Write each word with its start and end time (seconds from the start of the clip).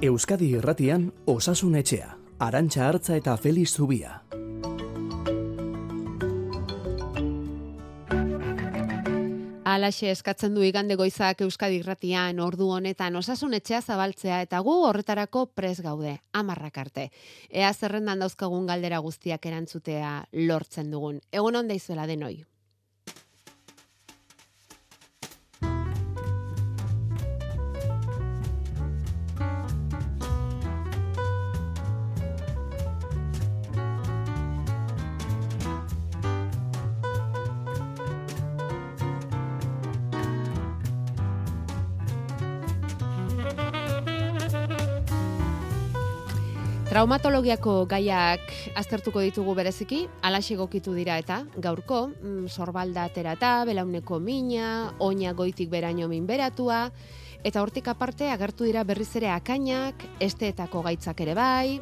Euskadi 0.00 0.52
Irratian 0.54 1.08
Osasun 1.26 1.74
Etxea, 1.74 2.12
Arantxa 2.38 2.84
Hartza 2.86 3.16
eta 3.18 3.32
Feliz 3.36 3.72
Zubia. 3.74 4.20
Alaxe 9.64 10.12
eskatzen 10.12 10.54
du 10.54 10.62
igande 10.62 10.94
goizak 10.94 11.42
Euskadi 11.42 11.80
Irratian 11.82 12.38
ordu 12.38 12.68
honetan 12.70 13.18
osasun 13.18 13.58
etxea 13.58 13.80
zabaltzea 13.82 14.38
eta 14.46 14.60
gu 14.62 14.76
horretarako 14.86 15.46
pres 15.58 15.80
gaude, 15.82 16.20
amarrak 16.32 16.78
arte. 16.78 17.08
Ea 17.50 17.72
zerrendan 17.74 18.22
dauzkagun 18.22 18.70
galdera 18.70 19.02
guztiak 19.02 19.50
erantzutea 19.50 20.12
lortzen 20.46 20.94
dugun. 20.94 21.18
Egon 21.32 21.58
onda 21.58 21.74
izuela 21.74 22.06
denoi. 22.06 22.44
Traumatologiako 46.88 47.82
gaiak 47.84 48.46
aztertuko 48.80 49.20
ditugu 49.20 49.52
bereziki, 49.58 50.06
alaxe 50.24 50.54
gokitu 50.56 50.94
dira 50.96 51.18
eta 51.20 51.42
gaurko, 51.60 52.06
mm, 52.08 52.48
sorbalda 52.48 53.04
aterata, 53.04 53.50
belauneko 53.68 54.16
mina, 54.18 54.94
oina 54.98 55.34
goitik 55.36 55.68
beraino 55.68 56.08
minberatua, 56.08 56.86
eta 57.44 57.60
hortik 57.60 57.92
aparte 57.92 58.30
agertu 58.32 58.64
dira 58.64 58.86
berriz 58.88 59.10
ere 59.20 59.28
akainak, 59.28 60.00
esteetako 60.18 60.82
gaitzak 60.88 61.20
ere 61.20 61.34
bai, 61.34 61.80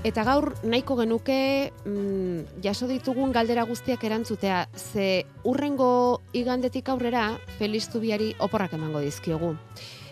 Eta 0.00 0.22
gaur 0.24 0.54
nahiko 0.64 0.94
genuke 0.96 1.72
mm, 1.84 2.62
jaso 2.64 2.86
ditugun 2.88 3.34
galdera 3.36 3.66
guztiak 3.68 4.04
erantzutea, 4.08 4.62
ze 4.72 5.26
urrengo 5.44 6.22
igandetik 6.32 6.88
aurrera 6.88 7.36
Feliz 7.58 7.90
Zubiari 7.90 8.32
oporrak 8.40 8.72
emango 8.78 9.04
dizkiogu. 9.04 9.58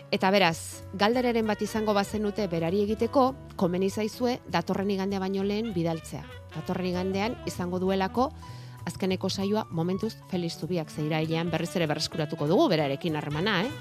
Eta 0.09 0.31
beraz, 0.33 0.81
galderaren 0.97 1.45
bat 1.45 1.59
izango 1.61 1.93
bazenute 1.93 2.47
berari 2.49 2.79
egiteko, 2.81 3.27
komeni 3.61 3.91
zaizue 3.93 4.39
datorren 4.49 4.89
igandea 4.89 5.19
baino 5.21 5.43
lehen 5.45 5.69
bidaltzea. 5.75 6.23
Datorren 6.55 6.87
igandean 6.89 7.35
izango 7.45 7.77
duelako 7.77 8.31
azkeneko 8.89 9.29
saioa 9.29 9.67
momentuz 9.69 10.15
Feliz 10.31 10.55
Zubiak 10.57 10.89
zeirailean 10.89 11.51
berriz 11.53 11.69
ere 11.77 11.85
berreskuratuko 11.85 12.47
dugu 12.49 12.65
berarekin 12.73 13.19
harremana, 13.21 13.61
eh? 13.67 13.71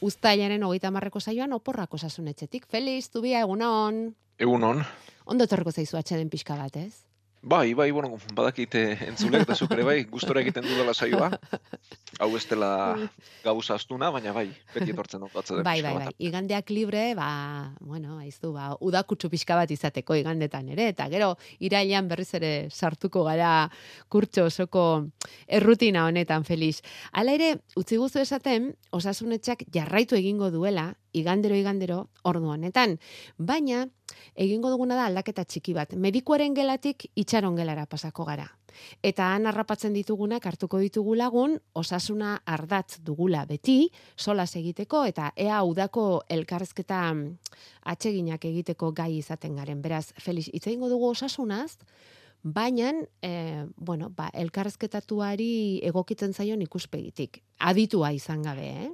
Uztailaren 0.00 0.64
hogeita 0.64 0.90
marreko 0.90 1.20
saioan 1.20 1.52
oporrak 1.52 1.92
osasun 1.92 2.28
etxetik. 2.32 2.64
Feliz, 2.72 3.10
Zubia, 3.12 3.44
egunon. 3.44 4.14
Egunon. 4.38 4.80
Ondo 5.26 5.44
etorriko 5.44 5.76
zaizu 5.76 6.00
atxeden 6.00 6.32
pixka 6.32 6.56
bat, 6.56 6.76
ez? 6.80 7.05
Bai, 7.46 7.74
bai, 7.78 7.92
bueno, 7.94 8.16
badakite 8.34 8.80
entzulek 9.06 9.44
eta 9.44 9.54
zuk 9.54 9.70
ere 9.76 9.84
bai, 9.86 10.00
gustora 10.10 10.40
egiten 10.42 10.64
dudala 10.66 10.90
saioa. 10.96 11.28
Hau 12.18 12.26
ez 12.34 12.42
dela 12.50 12.70
gauza 13.44 13.76
astuna, 13.78 14.08
baina 14.10 14.32
bai, 14.34 14.48
beti 14.72 14.90
etortzen 14.90 15.22
dut 15.22 15.30
batza 15.30 15.60
Bai, 15.62 15.76
bai, 15.84 15.92
bai, 15.94 16.08
igandeak 16.26 16.72
libre, 16.74 17.04
ba, 17.14 17.28
bueno, 17.78 18.18
aizu, 18.18 18.50
ba, 18.56 18.72
udakutsu 18.82 19.30
pixka 19.30 19.54
bat 19.60 19.70
izateko 19.70 20.18
igandetan 20.18 20.72
ere, 20.74 20.88
eta 20.90 21.06
gero, 21.12 21.36
irailan 21.62 22.10
berriz 22.10 22.32
ere 22.34 22.52
sartuko 22.74 23.22
gara 23.28 23.52
kurtso 24.10 24.48
osoko 24.50 24.86
errutina 25.46 26.08
honetan, 26.10 26.42
Felix. 26.42 26.82
Hala 27.12 27.38
ere, 27.38 27.52
utzi 27.78 28.02
guzu 28.02 28.24
esaten, 28.26 28.72
osasunetxak 28.90 29.68
jarraitu 29.70 30.18
egingo 30.18 30.50
duela, 30.50 30.96
igandero 31.16 31.56
igandero 31.56 31.98
ordu 32.28 32.52
honetan. 32.52 32.98
Baina 33.38 33.86
egingo 34.34 34.70
duguna 34.70 34.98
da 34.98 35.08
aldaketa 35.10 35.44
txiki 35.44 35.74
bat. 35.76 35.96
Medikuaren 35.96 36.54
gelatik 36.54 37.08
itxaron 37.16 37.56
gelara 37.56 37.86
pasako 37.90 38.28
gara. 38.28 38.46
Eta 39.02 39.30
han 39.32 39.46
harrapatzen 39.48 39.94
ditugunak 39.96 40.44
hartuko 40.46 40.78
ditugu 40.82 41.14
lagun, 41.16 41.56
osasuna 41.72 42.34
ardatz 42.44 42.98
dugula 43.04 43.44
beti, 43.48 43.90
solas 44.16 44.50
egiteko 44.60 45.04
eta 45.08 45.30
ea 45.36 45.62
udako 45.64 46.24
elkarrezketa 46.28 47.00
atseginak 47.92 48.44
egiteko 48.44 48.92
gai 48.92 49.14
izaten 49.16 49.56
garen. 49.56 49.80
Beraz, 49.82 50.10
Felix, 50.20 50.50
hitz 50.52 50.66
egingo 50.66 50.90
dugu 50.92 51.08
osasunaz, 51.14 51.78
baina, 52.42 52.92
e, 53.22 53.64
bueno, 53.76 54.10
ba, 54.10 54.28
elkarrezketatuari 54.34 55.80
egokitzen 55.88 56.34
zaion 56.34 56.62
ikuspegitik. 56.62 57.42
Aditua 57.58 58.12
izan 58.12 58.44
gabe, 58.44 58.68
eh? 58.84 58.90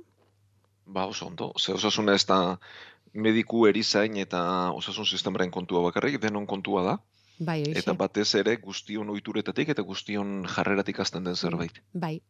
Ba, 0.92 1.06
oso 1.06 1.26
ondo. 1.26 1.52
Ze 1.58 1.72
osasuna 1.72 2.14
ez 2.14 2.26
da 2.28 2.58
mediku 3.12 3.66
erizain 3.68 4.16
eta 4.20 4.42
osasun 4.76 5.06
sistemaren 5.06 5.50
kontua 5.50 5.80
bakarrik, 5.88 6.20
denon 6.20 6.46
kontua 6.46 6.84
da. 6.90 6.98
Bai, 7.42 7.62
oixe. 7.64 7.80
Eta 7.80 7.94
batez 7.98 8.28
ere 8.38 8.54
guztion 8.60 9.08
ohituretatik 9.10 9.72
eta 9.72 9.82
guztion 9.86 10.44
jarreratik 10.46 11.00
azten 11.02 11.24
den 11.24 11.36
zerbait. 11.36 11.80
Bai. 11.92 12.20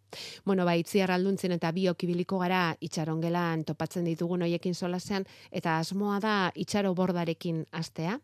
Bueno, 0.47 0.65
bai, 0.65 0.79
itziar 0.81 1.11
alduntzen 1.11 1.53
eta 1.57 1.73
biok 1.75 2.05
ibiliko 2.07 2.39
gara 2.41 2.63
itxarongelan 2.81 3.65
topatzen 3.69 4.07
ditugun 4.09 4.47
hoiekin 4.47 4.75
solasean 4.75 5.27
eta 5.51 5.79
asmoa 5.83 6.21
da 6.23 6.37
itxaro 6.55 6.95
bordarekin 6.95 7.65
astea. 7.73 8.19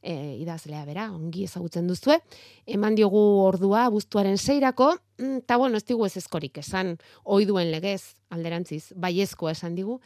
E, 0.00 0.16
idazlea 0.42 0.84
bera, 0.88 1.10
ongi 1.12 1.44
ezagutzen 1.44 1.86
duzue. 1.86 2.18
Eman 2.66 2.96
diogu 2.98 3.22
ordua 3.44 3.88
buztuaren 3.92 4.38
seirako, 4.38 4.94
eta 5.22 5.60
bueno, 5.60 5.76
ez 5.76 5.86
digu 5.86 6.08
ez 6.08 6.16
eskorik 6.16 6.58
esan, 6.64 6.96
oi 7.24 7.44
duen 7.46 7.70
legez, 7.70 8.16
alderantziz, 8.32 8.92
baiezkoa 8.96 9.52
esan 9.52 9.76
digu, 9.76 9.98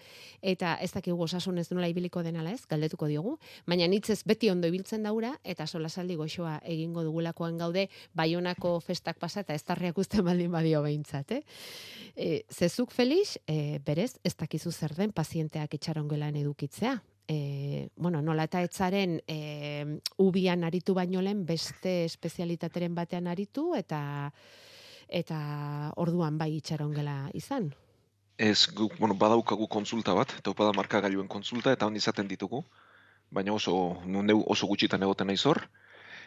eta 0.42 0.76
ez 0.82 0.90
dakigu 0.94 1.22
osasun 1.26 1.58
ez 1.62 1.68
nola 1.70 1.88
ibiliko 1.92 2.22
denala 2.26 2.52
ez, 2.52 2.64
galdetuko 2.68 3.08
diogu, 3.10 3.36
baina 3.66 3.88
nitzez 3.90 4.22
beti 4.26 4.50
ondo 4.50 4.68
ibiltzen 4.70 5.06
daura, 5.06 5.34
eta 5.44 5.66
sola 5.66 5.88
saldi 5.88 6.18
goxoa 6.18 6.58
egingo 6.64 7.04
dugulakoan 7.06 7.58
gaude, 7.58 7.88
baionako 8.14 8.78
festak 8.84 9.20
pasa 9.22 9.44
eta 9.46 9.54
ez 9.54 9.62
tarriak 9.64 9.98
uste 9.98 10.22
baldin 10.26 10.52
badio 10.52 10.82
behintzat, 10.82 11.38
eh? 11.38 11.42
E, 12.16 12.30
zezuk 12.50 12.94
Felix, 12.96 13.36
e, 13.46 13.78
berez, 13.84 14.16
ez 14.24 14.34
dakizu 14.36 14.72
zer 14.72 14.96
den 14.96 15.12
pazienteak 15.12 15.78
itxarongelan 15.78 16.36
edukitzea, 16.42 16.96
e, 17.28 17.88
bueno, 17.96 18.22
nola 18.22 18.46
eta 18.46 18.62
etzaren 18.64 19.18
e, 19.26 20.00
ubian 20.22 20.64
aritu 20.64 20.94
baino 20.94 21.22
lehen 21.22 21.44
beste 21.46 22.04
espezialitateren 22.04 22.94
batean 22.94 23.26
aritu 23.26 23.72
eta 23.76 24.00
eta 25.08 25.38
orduan 26.02 26.38
bai 26.38 26.56
itxarongela 26.56 27.30
izan. 27.34 27.70
Ez, 28.38 28.68
gu, 28.76 28.90
bueno, 28.98 29.14
badaukagu 29.16 29.66
konsulta 29.68 30.14
bat, 30.14 30.34
eta 30.38 30.52
upada 30.52 30.72
markagailuen 30.76 31.28
konsulta, 31.28 31.72
eta 31.72 31.86
hon 31.86 31.96
izaten 31.96 32.28
ditugu, 32.28 32.62
baina 33.32 33.54
oso, 33.56 33.96
nundeu 34.04 34.42
oso 34.46 34.68
gutxitan 34.68 35.02
egoten 35.02 35.30
naiz 35.32 35.40
hor, 35.46 35.62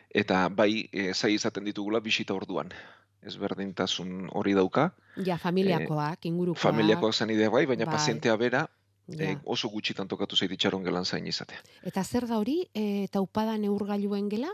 eta 0.10 0.48
bai, 0.50 0.90
e, 0.92 1.14
zai 1.14 1.36
izaten 1.36 1.70
ditugula 1.70 2.02
bisita 2.02 2.34
orduan. 2.34 2.74
Ez 3.22 3.36
berdintasun 3.38 4.30
hori 4.34 4.56
dauka. 4.58 4.90
Ja, 5.26 5.38
familiakoak, 5.38 6.26
e, 6.26 6.30
ingurukoak. 6.32 6.64
Familiakoak 6.64 7.22
idea 7.30 7.50
bai, 7.50 7.66
baina 7.66 7.86
bai. 7.86 7.96
pazientea 7.96 8.36
bera, 8.36 8.68
Ja. 9.10 9.26
e, 9.26 9.38
oso 9.46 9.70
gutxitan 9.70 10.08
tokatu 10.08 10.36
zait 10.36 10.52
itxaron 10.52 10.84
gelan 10.84 11.06
zain 11.06 11.26
izatea. 11.28 11.58
Eta 11.84 12.04
zer 12.04 12.28
da 12.28 12.38
hori, 12.38 12.70
e, 12.74 13.08
taupada 13.12 13.58
neurgailuen 13.58 14.30
gela? 14.30 14.52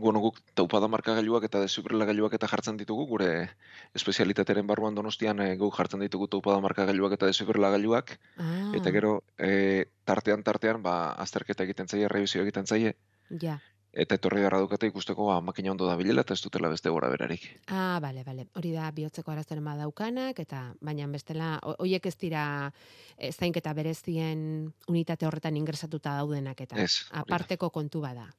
Bueno, 0.00 0.20
guk 0.24 0.38
taupada 0.56 0.88
markagailuak 0.88 1.44
eta 1.44 1.60
desfibrilagailuak 1.60 2.32
eta 2.38 2.48
jartzen 2.48 2.76
ditugu, 2.80 3.04
gure 3.06 3.50
espezialitateren 3.94 4.66
barruan 4.66 4.94
donostian 4.96 5.40
e, 5.44 5.56
guk 5.60 5.74
jartzen 5.76 6.00
ditugu 6.00 6.28
taupada 6.32 6.60
markagailuak 6.64 7.12
eta 7.18 7.26
desfibrilagailuak, 7.30 8.14
Ah, 8.40 8.72
eta 8.78 8.90
gero 8.94 9.22
e, 9.38 9.86
tartean 10.08 10.42
tartean 10.42 10.82
ba 10.82 11.12
azterketa 11.12 11.64
egiten 11.68 11.88
zaie, 11.88 12.08
revizio 12.08 12.42
egiten 12.42 12.66
zaie 12.66 12.94
Ja. 13.42 13.58
eta 13.92 14.14
etorri 14.14 14.38
beharra 14.40 14.60
dukate 14.62 14.86
ikusteko 14.86 15.26
ba 15.26 15.40
makina 15.40 15.72
ondo 15.72 15.86
dabilela 15.86 16.22
eta 16.22 16.34
ez 16.34 16.40
dutela 16.42 16.68
beste 16.70 16.88
gora 16.88 17.08
berarik. 17.10 17.42
Ah, 17.66 17.98
bale, 18.00 18.22
bale. 18.24 18.46
Hori 18.54 18.70
da 18.72 18.90
bihotzeko 18.94 19.32
arazoren 19.32 19.64
badaukanak, 19.64 20.38
eta 20.38 20.74
baina 20.80 21.06
bestela, 21.10 21.58
ho- 21.62 21.74
hoiek 21.78 22.06
ez 22.06 22.16
dira 22.16 22.72
e, 23.18 23.32
zainketa 23.32 23.72
berezien 23.74 24.72
unitate 24.88 25.26
horretan 25.26 25.56
ingresatuta 25.56 26.14
daudenak, 26.22 26.60
eta 26.60 26.76
Ez, 26.80 27.06
da. 27.10 27.20
aparteko 27.24 27.70
kontu 27.70 28.00
bada. 28.00 28.30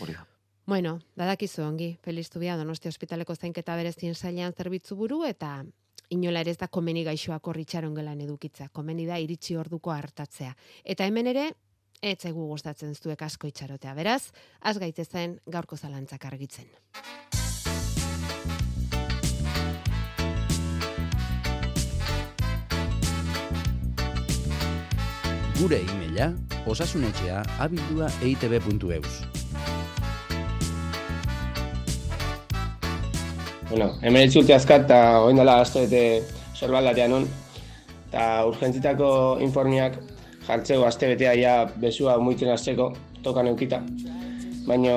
Hori 0.00 0.12
da. 0.12 0.26
Bueno, 0.66 1.00
badakizu 1.14 1.62
ongi, 1.62 1.98
Feliz 2.00 2.30
Zubia 2.32 2.56
Donostia 2.56 2.88
Ospitaleko 2.88 3.34
zainketa 3.36 3.74
berezien 3.76 4.14
sailean 4.14 4.54
zerbitzu 4.56 4.96
buru 4.96 5.20
eta 5.28 5.58
inola 6.08 6.40
ere 6.40 6.54
ez 6.54 6.58
da 6.58 6.68
komeni 6.68 7.02
gaixoak 7.04 7.48
horritxaron 7.48 7.94
gelan 7.94 8.22
edukitza. 8.24 8.70
Komeni 8.72 9.04
da 9.04 9.18
iritsi 9.20 9.58
orduko 9.60 9.92
hartatzea. 9.92 10.54
Eta 10.84 11.04
hemen 11.04 11.28
ere, 11.28 11.50
ez 12.00 12.16
zaigu 12.18 12.46
gustatzen 12.48 12.94
zuek 12.94 13.22
asko 13.22 13.46
itxarotea. 13.46 13.92
Beraz, 13.94 14.32
az 14.60 14.78
gaitezen 14.78 15.38
gaurko 15.46 15.76
zalantzak 15.76 16.24
argitzen. 16.24 16.72
Gure 25.60 25.84
e-maila 25.84 26.32
osasunetxea 26.66 27.44
abildua 27.60 28.08
eitb.eus. 28.24 29.33
Bueno, 33.70 33.94
hemen 34.02 34.30
urte 34.36 34.54
azkat 34.54 34.84
eta 34.84 35.00
oin 35.24 35.36
dela 35.36 35.60
asto 35.60 35.80
eta 35.80 36.20
sorbaldatean 36.54 37.12
on, 37.12 37.28
Eta 38.14 38.44
urgentzitako 38.46 39.06
informiak 39.42 39.96
jartzeko 40.46 40.84
aste 40.86 41.08
betea 41.10 41.32
ja 41.34 41.54
besua 41.82 42.12
muitzen 42.22 42.52
hasteko 42.52 42.92
tokan 43.24 43.48
eukita. 43.50 43.80
Baina 44.68 44.92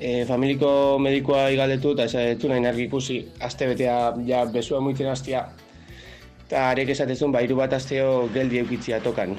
e, 0.00 0.24
familiko 0.24 0.70
medikoa 1.04 1.50
igaldetu 1.52 1.92
eta 1.92 2.06
esatetu 2.08 2.48
nahi 2.48 2.64
nargi 2.64 2.86
ikusi 2.88 3.18
aste 3.44 3.68
betea 3.68 3.98
ja 4.30 4.46
besua 4.54 4.80
muitzen 4.80 5.12
hastia. 5.12 5.44
Eta 6.46 6.64
arek 6.70 6.94
esatezun 6.96 7.36
ba, 7.36 7.44
hiru 7.44 7.60
bat 7.60 7.76
asteo 7.76 8.30
geldi 8.32 8.64
eukitzia 8.64 9.02
tokan. 9.04 9.36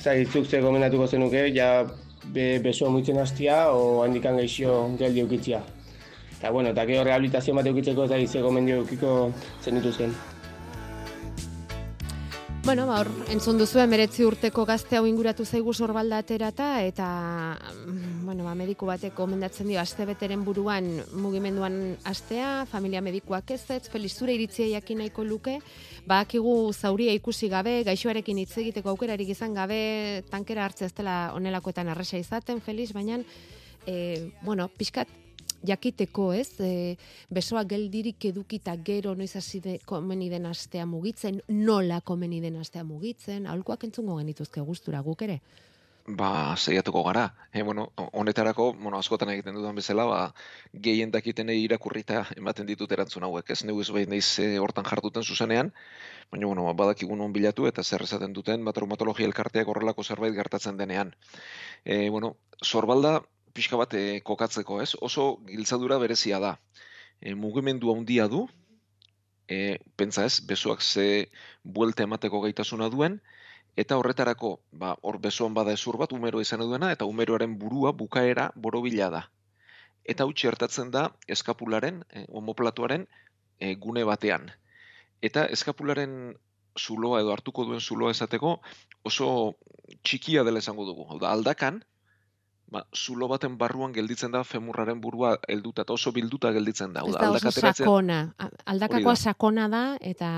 Zagitzuk 0.00 0.48
ze 0.48 0.64
gomendatuko 0.64 1.06
zenuke, 1.06 1.50
ja 1.52 1.84
be, 2.24 2.58
besua 2.64 2.88
muitzen 2.88 3.20
hastia 3.20 3.66
o 3.68 4.00
handikan 4.06 4.40
gaixo 4.40 4.80
geldi 4.96 5.26
eukitzia. 5.28 5.60
Eta 6.38 6.50
bueno, 6.50 6.70
eta 6.70 6.86
gero 6.86 7.04
rehabilitazio 7.04 7.54
bat 7.54 7.66
eukitzeko 7.66 8.04
eta 8.04 8.20
ze 8.26 8.42
gomendio 8.42 8.82
eukiko 8.82 9.32
zen 9.62 9.80
dituzten. 9.80 10.14
Bueno, 12.64 12.86
ba, 12.88 13.02
hor, 13.02 13.10
entzun 13.28 13.58
duzu 13.60 13.76
emeretzi 13.82 14.24
urteko 14.24 14.62
gazte 14.64 14.96
hau 14.96 15.02
inguratu 15.04 15.44
zaigu 15.44 15.74
sorbalda 15.74 16.22
aterata, 16.22 16.68
eta, 16.80 17.06
bueno, 18.24 18.46
ba, 18.46 18.54
mediku 18.56 18.86
batek 18.88 19.12
gomendatzen 19.18 19.68
dio, 19.68 19.76
aste 19.82 20.06
beteren 20.08 20.46
buruan 20.46 20.86
mugimenduan 21.12 21.76
astea, 22.08 22.64
familia 22.70 23.02
medikuak 23.04 23.52
ez 23.52 23.66
ez, 23.68 23.82
felizure 23.92 24.32
iritzia 24.32 24.70
jakin 24.70 25.02
nahiko 25.02 25.26
luke, 25.28 25.58
ba, 26.06 26.22
akigu 26.24 26.72
zauria 26.72 27.12
ikusi 27.12 27.50
gabe, 27.52 27.82
gaixoarekin 27.84 28.40
hitz 28.40 28.56
egiteko 28.62 28.94
aukerarik 28.94 29.34
izan 29.36 29.52
gabe, 29.52 30.24
tankera 30.32 30.64
hartzea 30.64 30.88
ez 30.88 30.96
dela 30.96 31.18
onelakoetan 31.36 31.92
arresa 31.92 32.16
izaten, 32.16 32.64
feliz, 32.64 32.94
baina, 32.96 33.20
e, 33.84 34.32
bueno, 34.40 34.70
pixkat, 34.72 35.12
jakiteko, 35.66 36.32
ez? 36.32 36.60
E, 36.60 36.96
besoa 37.34 37.64
geldirik 37.68 38.24
edukita 38.30 38.76
gero 38.86 39.14
noiz 39.14 39.34
hasi 39.36 39.60
de 39.60 39.78
komeni 39.86 40.30
den 40.30 40.46
astea 40.46 40.86
mugitzen, 40.86 41.40
nola 41.48 42.00
komeni 42.00 42.40
den 42.40 42.56
astea 42.60 42.84
mugitzen, 42.84 43.46
aholkuak 43.46 43.84
entzungo 43.88 44.18
genituzke 44.20 44.60
gustura 44.60 45.00
guk 45.00 45.22
ere. 45.28 45.40
Ba, 46.06 46.54
saiatuko 46.56 47.00
gara. 47.02 47.30
E, 47.50 47.62
bueno, 47.62 47.86
honetarako, 47.96 48.74
bueno, 48.74 48.98
askotan 48.98 49.30
egiten 49.32 49.54
dudan 49.56 49.74
bezala, 49.78 50.04
ba, 50.04 50.18
gehien 50.86 51.10
dakitenei 51.14 51.56
irakurrita 51.64 52.26
ematen 52.36 52.68
ditut 52.68 52.92
erantzun 52.92 53.24
hauek. 53.24 53.48
Ez 53.54 53.64
neu 53.64 53.80
ez 53.80 53.88
behin 53.88 54.12
naiz 54.12 54.38
e, 54.38 54.58
hortan 54.60 54.84
jarduten 54.84 55.24
zuzenean, 55.24 55.72
baina, 56.30 56.46
bueno, 56.50 56.66
ba, 56.68 56.74
badakigun 56.82 57.24
on 57.24 57.32
bilatu 57.32 57.64
eta 57.70 57.82
zer 57.82 58.04
esaten 58.04 58.36
duten, 58.36 58.68
ba, 58.68 58.76
traumatologia 58.76 59.24
elkarteak 59.30 59.68
horrelako 59.72 60.04
zerbait 60.04 60.36
gertatzen 60.36 60.76
denean. 60.76 61.14
E, 61.86 62.10
bueno, 62.10 62.36
sorbalda, 62.60 63.22
pixka 63.54 63.78
bat 63.78 63.94
e, 63.94 64.20
kokatzeko, 64.26 64.80
ez? 64.82 64.92
Oso 65.00 65.38
giltzadura 65.48 65.98
berezia 66.02 66.40
da. 66.42 66.56
E, 67.20 67.34
mugimendu 67.38 67.92
handia 67.94 68.26
du, 68.28 68.44
e, 69.48 69.78
pentsa 69.96 70.24
ez, 70.26 70.40
besoak 70.48 70.82
ze 70.82 71.30
buelte 71.62 72.04
emateko 72.04 72.42
gaitasuna 72.44 72.90
duen, 72.90 73.20
eta 73.76 73.98
horretarako, 73.98 74.58
ba, 74.72 74.94
hor 75.02 75.18
besoan 75.22 75.54
bada 75.54 75.74
ezur 75.74 75.98
bat, 76.00 76.12
umero 76.12 76.42
izan 76.42 76.62
duena, 76.66 76.90
eta 76.92 77.06
umeroaren 77.10 77.56
burua 77.58 77.92
bukaera 77.92 78.50
borobila 78.54 79.10
da. 79.10 79.22
Eta 80.04 80.24
hau 80.24 80.32
txertatzen 80.32 80.90
da 80.94 81.08
eskapularen, 81.28 82.02
e, 82.10 82.26
omoplatuaren 82.28 83.06
e, 83.58 83.74
gune 83.74 84.04
batean. 84.04 84.50
Eta 85.24 85.46
eskapularen 85.56 86.34
zuloa 86.78 87.20
edo 87.22 87.32
hartuko 87.32 87.64
duen 87.64 87.80
zuloa 87.80 88.10
esateko 88.10 88.58
oso 89.06 89.54
txikia 90.02 90.42
dela 90.44 90.58
esango 90.58 90.84
dugu. 90.88 91.06
Hau 91.08 91.20
da, 91.22 91.30
aldakan, 91.32 91.80
ba, 92.74 92.82
zulo 92.90 93.28
baten 93.30 93.56
barruan 93.60 93.94
gelditzen 93.94 94.34
da 94.34 94.42
femurraren 94.44 95.00
burua 95.00 95.36
helduta 95.48 95.84
eta 95.86 95.94
oso 95.94 96.12
bilduta 96.16 96.50
gelditzen 96.56 96.94
da. 96.96 97.04
Ez 97.06 97.14
da, 97.14 97.30
oso 97.30 97.52
sakona, 97.54 98.20
aldakakoa 98.66 99.16
sakona 99.16 99.68
da, 99.70 99.84
eta... 100.00 100.30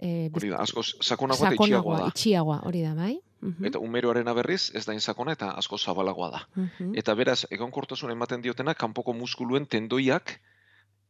E, 0.00 0.30
Hori 0.32 0.48
da, 0.48 0.62
asko 0.64 0.82
sakonagoa 0.82 1.50
eta 1.50 1.56
itxiagoa 1.60 1.98
da. 2.00 2.06
itxiagoa, 2.08 2.62
hori 2.68 2.80
da, 2.86 2.94
bai? 2.96 3.18
Mhm, 3.40 3.66
Eta 3.68 3.80
umeroaren 3.84 4.28
berriz 4.36 4.70
ez 4.76 4.86
da 4.88 4.94
insakona 4.96 5.34
eta 5.36 5.50
asko 5.60 5.78
zabalagoa 5.78 6.30
da. 6.32 6.40
mhm. 6.56 6.94
Eta 7.02 7.14
beraz, 7.14 7.44
egonkortasun 7.50 8.12
ematen 8.12 8.42
diotena 8.42 8.74
kanpoko 8.74 9.12
muskuluen 9.16 9.66
tendoiak 9.66 10.38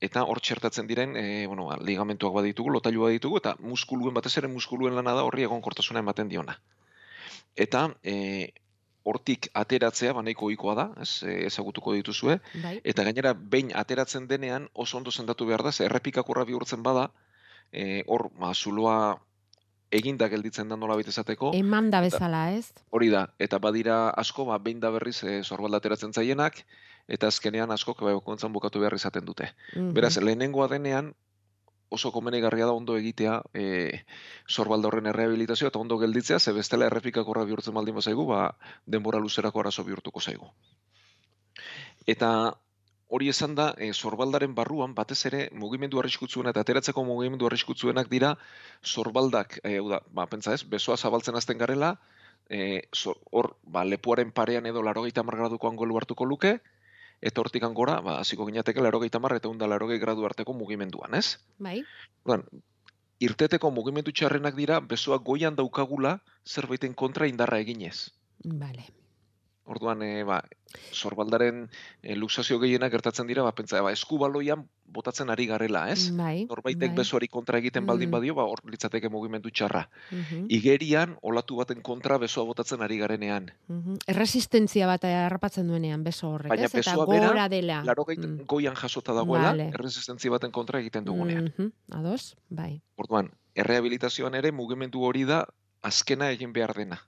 eta 0.01 0.25
hor 0.25 0.41
txertatzen 0.41 0.89
diren, 0.89 1.15
e, 1.17 1.47
bueno, 1.47 1.67
ba, 1.69 1.77
ligamentuak 1.77 2.33
baditugu, 2.35 2.73
lotailu 2.73 3.05
baditugu, 3.05 3.37
eta 3.37 3.55
muskuluen, 3.61 4.15
batez 4.17 4.33
ere 4.41 4.49
muskuluen 4.49 4.97
lana 4.97 5.13
da 5.15 5.25
horri 5.29 5.45
egonkortasuna 5.45 6.01
ematen 6.01 6.31
diona. 6.33 6.57
Eta 7.55 7.91
e, 8.03 8.15
hortik 9.05 9.49
ateratzea, 9.55 10.13
ba 10.13 10.23
nahiko 10.23 10.47
ohikoa 10.51 10.75
da, 10.77 10.87
ez, 11.01 11.23
e, 11.25 11.47
ezagutuko 11.47 11.95
dituzue, 11.97 12.39
Bai. 12.63 12.77
eta 12.85 13.05
gainera 13.07 13.33
behin 13.35 13.73
ateratzen 13.75 14.29
denean 14.29 14.69
oso 14.75 14.99
ondo 14.99 15.11
sendatu 15.11 15.47
behar 15.47 15.65
da, 15.65 15.73
ze 15.73 15.87
errepikakurra 15.87 16.45
bihurtzen 16.45 16.83
bada, 16.83 17.11
e, 17.73 18.05
hor, 18.07 18.29
ba, 18.39 18.53
zuloa 18.55 19.19
eginda 19.91 20.29
gelditzen 20.31 20.69
da 20.69 20.77
nola 20.77 20.99
esateko, 21.01 21.51
Eman 21.55 21.91
da 21.91 22.01
bezala, 22.01 22.51
ez? 22.53 22.73
Hori 22.91 23.09
da, 23.11 23.27
eta 23.39 23.59
badira 23.59 24.11
asko, 24.11 24.45
ba, 24.45 24.59
behin 24.59 24.81
da 24.81 24.91
berriz 24.91 25.23
e, 25.25 25.43
sorbalda 25.43 25.79
ateratzen 25.79 26.13
zaienak, 26.13 26.65
eta 27.09 27.27
azkenean 27.27 27.71
asko 27.71 27.95
kebaiokontzan 27.95 28.53
bukatu 28.53 28.81
behar 28.81 28.95
izaten 28.95 29.25
dute. 29.25 29.51
Mhm. 29.75 29.93
Beraz, 29.95 30.17
lehenengoa 30.19 30.69
denean, 30.69 31.15
oso 31.91 32.13
komenigarria 32.15 32.67
da 32.67 32.73
ondo 32.73 32.97
egitea 32.97 33.41
e, 33.53 33.65
sorbalda 34.49 34.89
horren 34.89 35.11
errehabilitazioa 35.11 35.73
eta 35.73 35.83
ondo 35.83 35.99
gelditzea, 35.99 36.39
ze 36.39 36.55
bestela 36.57 36.87
errepikakorra 36.87 37.45
bihurtzen 37.45 37.75
baldin 37.75 37.99
bazaigu, 37.99 38.27
ba, 38.31 38.55
denbora 38.87 39.19
luzerako 39.19 39.61
arazo 39.61 39.85
bihurtuko 39.85 40.23
zaigu. 40.23 40.49
Eta 42.07 42.31
hori 43.11 43.29
esan 43.29 43.57
da, 43.59 43.73
e, 43.77 43.91
sorbaldaren 43.93 44.55
barruan, 44.55 44.95
batez 44.95 45.19
ere, 45.27 45.43
mugimendu 45.53 45.99
arriskutzuena 45.99 46.55
eta 46.55 46.63
ateratzeko 46.63 47.05
mugimendu 47.05 47.51
arriskutzuenak 47.51 48.09
dira, 48.09 48.37
sorbaldak, 48.83 49.59
e, 49.65 49.79
da, 49.91 50.01
ba, 50.15 50.29
pentsa 50.31 50.55
ez, 50.55 50.63
besoa 50.63 50.97
zabaltzen 50.97 51.35
hasten 51.35 51.59
garela, 51.59 51.97
e, 52.49 52.85
hor, 53.33 53.57
ba, 53.67 53.83
lepuaren 53.85 54.31
parean 54.31 54.71
edo 54.71 54.87
larogeita 54.87 55.27
mar 55.27 55.43
graduko 55.43 55.69
angolu 55.69 55.99
hartuko 55.99 56.25
luke, 56.25 56.61
eta 57.21 57.43
hortik 57.43 57.65
gora, 57.77 58.01
ba, 58.01 58.19
hasiko 58.21 58.47
ginateke 58.49 58.81
larogeita 58.81 59.21
mar 59.21 59.35
eta 59.37 59.49
unda 59.49 59.67
larogei 59.69 59.99
gradu 59.99 60.25
arteko 60.25 60.55
mugimenduan, 60.57 61.15
ez? 61.15 61.39
Bai? 61.59 61.83
Orduan, 62.25 62.47
irteteko 63.21 63.71
mugimendu 63.71 64.13
txarrenak 64.13 64.57
dira, 64.57 64.81
besoa 64.81 65.19
goian 65.19 65.57
daukagula 65.57 66.19
zerbaiten 66.47 66.95
kontra 66.95 67.29
indarra 67.29 67.61
eginez. 67.61 68.11
Vale. 68.45 68.87
Orduan, 69.69 70.03
e, 70.03 70.25
ba, 70.25 70.41
sorbaldaren 71.01 71.69
e, 72.03 72.15
luxazio 72.17 72.59
gehienak 72.61 72.93
gertatzen 72.93 73.27
dira, 73.27 73.43
ba, 73.43 73.53
pentsa, 73.57 73.81
ba, 73.83 73.93
eskubaloian 73.93 74.67
botatzen 74.91 75.31
ari 75.31 75.47
garela, 75.47 75.87
ez? 75.91 76.11
Bai. 76.17 76.45
Norbaitek 76.51 76.91
bai. 76.93 76.97
besoari 77.03 77.29
kontra 77.29 77.59
egiten 77.59 77.87
baldin 77.87 78.09
Mm. 78.11 78.13
badio, 78.19 78.35
ba, 78.35 78.45
hor 78.45 78.61
litzateke 78.69 79.09
mugimendu 79.09 79.51
txarra. 79.51 79.89
Mhm, 80.11 80.47
Igerian, 80.51 81.17
olatu 81.23 81.57
baten 81.57 81.81
kontra 81.83 82.19
besoa 82.19 82.45
botatzen 82.45 82.83
ari 82.83 82.99
garenean. 82.99 83.51
mhm. 83.69 83.97
Erresistentzia 84.07 84.87
bat 84.87 85.05
harrapatzen 85.05 85.67
duenean 85.67 86.03
beso 86.05 86.31
horrek, 86.35 86.49
Baina 86.51 86.65
ez? 86.67 86.75
Eta 86.75 86.95
gora 86.97 87.49
dela. 87.49 87.83
Larogeit 87.85 88.19
Mm. 88.19 88.45
goian 88.47 88.75
jasota 88.75 89.13
dagoela, 89.15 89.51
Vale. 89.53 89.69
erresistentzia 89.75 90.31
baten 90.31 90.51
kontra 90.51 90.81
egiten 90.81 91.05
dugunean. 91.05 91.53
Mhm, 91.57 91.73
Ados? 91.93 92.37
Bai. 92.51 92.83
Orduan, 92.97 93.31
errehabilitazioan 93.55 94.35
ere 94.35 94.51
mugimendu 94.53 95.03
hori 95.05 95.25
da 95.25 95.47
azkena 95.83 96.31
egin 96.31 96.53
behar 96.53 96.75
dena. 96.75 97.01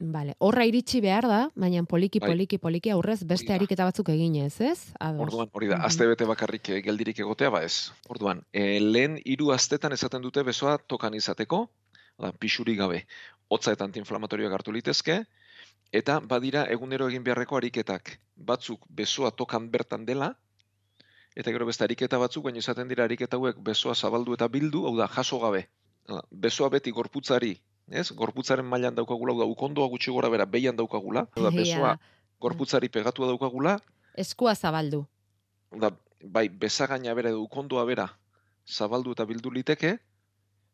Vale. 0.00 0.36
Horra 0.38 0.62
iritsi 0.64 1.00
behar 1.02 1.26
da, 1.26 1.38
baina 1.58 1.82
poliki, 1.82 2.20
Bai. 2.22 2.30
poliki, 2.30 2.58
poliki 2.62 2.90
aurrez 2.94 3.24
beste 3.26 3.52
ariketa 3.52 3.84
batzuk 3.88 4.08
eginez, 4.12 4.60
ez? 4.60 4.92
Ados. 5.00 5.24
Orduan, 5.26 5.48
hori 5.52 5.66
da, 5.66 5.76
Mhm. 5.78 5.84
aste 5.86 6.06
bete 6.06 6.24
bakarrik 6.24 6.68
eh, 6.68 6.82
geldirik 6.82 7.18
egotea, 7.18 7.50
ba 7.50 7.64
ez. 7.64 7.90
Orduan, 8.08 8.44
e, 8.52 8.78
lehen 8.80 9.18
hiru 9.24 9.50
astetan 9.52 9.92
esaten 9.92 10.22
dute 10.22 10.42
besoa 10.44 10.78
tokan 10.78 11.14
izateko, 11.14 11.68
da, 12.18 12.30
pixuri 12.32 12.76
gabe, 12.76 13.06
hotza 13.48 13.72
eta 13.72 13.84
antiinflamatorioak 13.84 14.52
hartu 14.52 14.72
litezke, 14.72 15.24
eta 15.92 16.20
badira 16.20 16.64
egunero 16.70 17.08
egin 17.08 17.24
beharreko 17.24 17.56
ariketak. 17.56 18.20
Batzuk 18.36 18.86
besoa 18.88 19.30
tokan 19.32 19.68
bertan 19.70 20.04
dela, 20.06 20.36
eta 21.34 21.50
gero 21.50 21.66
beste 21.66 21.82
ariketa 21.84 22.18
batzuk, 22.18 22.44
baina 22.44 22.58
izaten 22.58 22.86
dira 22.88 23.02
ariketa 23.04 23.36
hauek 23.36 23.56
besoa 23.58 23.94
zabaldu 23.94 24.34
eta 24.34 24.46
bildu, 24.48 24.86
hau 24.86 24.96
da, 24.96 25.08
jaso 25.08 25.40
gabe. 25.40 25.68
Da, 26.06 26.22
Besoa 26.30 26.68
beti 26.70 26.90
gorputzari, 26.90 27.58
ez? 27.90 28.10
Gorputzaren 28.12 28.66
mailan 28.66 28.94
daukagula, 28.94 29.34
da, 29.38 29.44
ukondoa 29.44 29.88
gutxi 29.88 30.10
gora 30.10 30.28
bera, 30.28 30.44
behian 30.46 30.76
daukagula, 30.76 31.26
da, 31.36 31.50
besoa 31.50 31.98
gorputzari 32.40 32.88
pegatua 32.88 33.26
daukagula, 33.26 33.78
Eskua 34.18 34.54
zabaldu. 34.54 35.06
da, 35.78 35.90
bai, 36.24 36.48
bezagaina 36.48 37.14
bera 37.14 37.30
edo 37.30 37.42
ukondoa 37.42 37.84
bera 37.84 38.08
zabaldu 38.66 39.12
eta 39.12 39.24
bildu 39.24 39.50
liteke, 39.50 39.98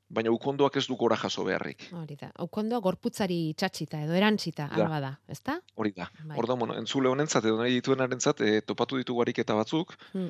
baina 0.08 0.30
ukondoak 0.30 0.76
ez 0.76 0.86
du 0.86 0.96
gora 0.96 1.16
jaso 1.16 1.44
beharrik. 1.44 1.88
Hori 1.92 2.16
da. 2.20 2.30
Aukondoa 2.38 2.78
gorputzari 2.80 3.50
itxatxita 3.50 4.02
edo 4.04 4.14
erantzita, 4.14 4.68
Da. 4.68 4.84
alba 4.84 5.00
da, 5.00 5.12
ezta? 5.28 5.58
Hori 5.76 5.92
da. 5.96 6.08
Bai. 6.24 6.36
Hor 6.38 6.46
da, 6.46 6.54
bueno, 6.54 6.74
entzule 6.78 7.08
honentzat 7.08 7.44
edo 7.44 7.56
nahi 7.58 7.74
dituenarentzat 7.80 8.40
e, 8.40 8.60
topatu 8.60 8.96
ditugu 8.96 9.22
ariketa 9.22 9.54
batzuk. 9.54 9.94
Hmm. 10.12 10.28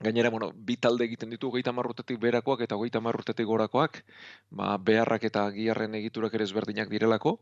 Gainera, 0.00 0.28
bueno, 0.30 0.52
bi 0.54 0.76
talde 0.76 1.06
egiten 1.08 1.30
ditu 1.32 1.48
hogeita 1.48 1.72
hamar 1.72 1.88
urtetik 1.88 2.18
berakoak 2.20 2.60
eta 2.66 2.76
hogeita 2.76 3.00
hamar 3.00 3.16
urtetik 3.16 3.46
gorakoak, 3.48 4.02
ba, 4.50 4.76
beharrak 4.76 5.24
eta 5.24 5.46
giarren 5.54 5.94
egiturak 5.96 6.34
ere 6.36 6.44
ezberdinak 6.44 6.90
direlako. 6.92 7.38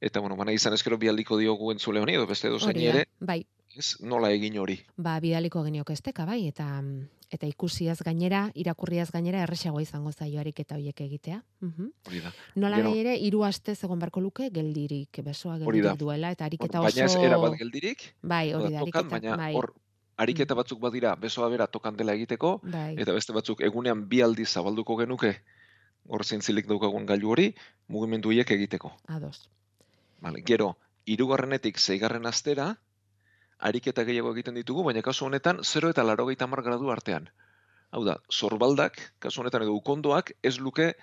Eta, 0.00 0.20
bueno, 0.20 0.36
bana 0.36 0.52
izan 0.52 0.74
eskero 0.74 0.98
bi 0.98 1.08
aldiko 1.08 1.36
diogu 1.38 1.70
entzule 1.72 2.00
honi, 2.00 2.16
edo 2.16 2.26
beste 2.26 2.48
da. 2.50 2.72
ere, 2.72 3.04
Bai. 3.20 3.44
Ez, 3.76 3.96
nola 4.00 4.30
egin 4.30 4.56
hori. 4.58 4.78
Ba, 4.96 5.18
bidaliko 5.20 5.62
geniok 5.64 5.90
esteka, 5.90 6.24
bai, 6.24 6.46
eta 6.48 6.68
eta 7.34 7.48
ikusiaz 7.50 7.98
gainera, 8.06 8.44
irakurriaz 8.54 9.08
gainera, 9.10 9.40
erresago 9.42 9.80
izango 9.82 10.12
zaio 10.12 10.38
ariketa 10.40 10.76
hoiek 10.76 11.00
egitea. 11.00 11.40
Mhm. 11.60 11.88
Hori 12.06 12.20
da. 12.20 12.32
Nola 12.54 12.76
Gero- 12.78 12.94
ere, 12.94 13.16
hiru 13.18 13.42
aste 13.44 13.74
egon 13.74 13.98
barko 13.98 14.20
luke 14.20 14.50
geldirik, 14.54 15.18
besoa 15.24 15.58
geldirik 15.58 15.98
duela, 15.98 16.30
eta 16.30 16.44
ariketa 16.44 16.80
oso... 16.80 16.92
baina 16.92 17.06
ez 17.06 17.16
era 17.16 17.38
bat 17.38 17.58
geldirik, 17.58 18.14
Bai, 18.22 18.52
hori 18.54 18.72
da, 18.72 18.80
ariketa, 18.84 19.36
bai, 19.36 19.54
hor 19.54 19.74
ariketa 20.16 20.54
batzuk 20.54 20.80
badira 20.80 21.14
besoa 21.16 21.48
bera 21.48 21.66
tokan 21.66 21.96
dela 21.96 22.12
egiteko, 22.14 22.60
bai. 22.62 22.94
eta 22.98 23.12
beste 23.12 23.32
batzuk 23.32 23.60
egunean 23.60 24.08
bi 24.08 24.22
aldiz 24.22 24.48
zabalduko 24.52 24.96
genuke, 24.96 25.42
hor 26.08 26.24
zintzilik 26.24 26.66
daukagun 26.66 27.06
gailu 27.06 27.30
hori, 27.30 27.54
mugimendu 27.88 28.28
horiek 28.28 28.50
egiteko. 28.50 28.92
ados. 29.08 29.48
Vale, 30.20 30.42
gero, 30.46 30.76
hirugarrenetik 31.06 31.78
zeigarren 31.78 32.26
astera, 32.26 32.78
ariketa 33.58 34.04
gehiago 34.04 34.32
egiten 34.32 34.54
ditugu, 34.54 34.84
baina 34.84 35.02
kasu 35.02 35.26
honetan 35.26 35.60
0 35.62 35.90
eta 35.90 36.02
80 36.02 36.62
gradu 36.62 36.90
artean. 36.90 37.28
Hau 37.90 38.04
da, 38.04 38.16
sorbaldak, 38.30 38.98
kasu 39.18 39.40
honetan 39.40 39.62
edo 39.62 39.74
ukondoak, 39.74 40.32
ez 40.42 40.58
luke 40.58 40.94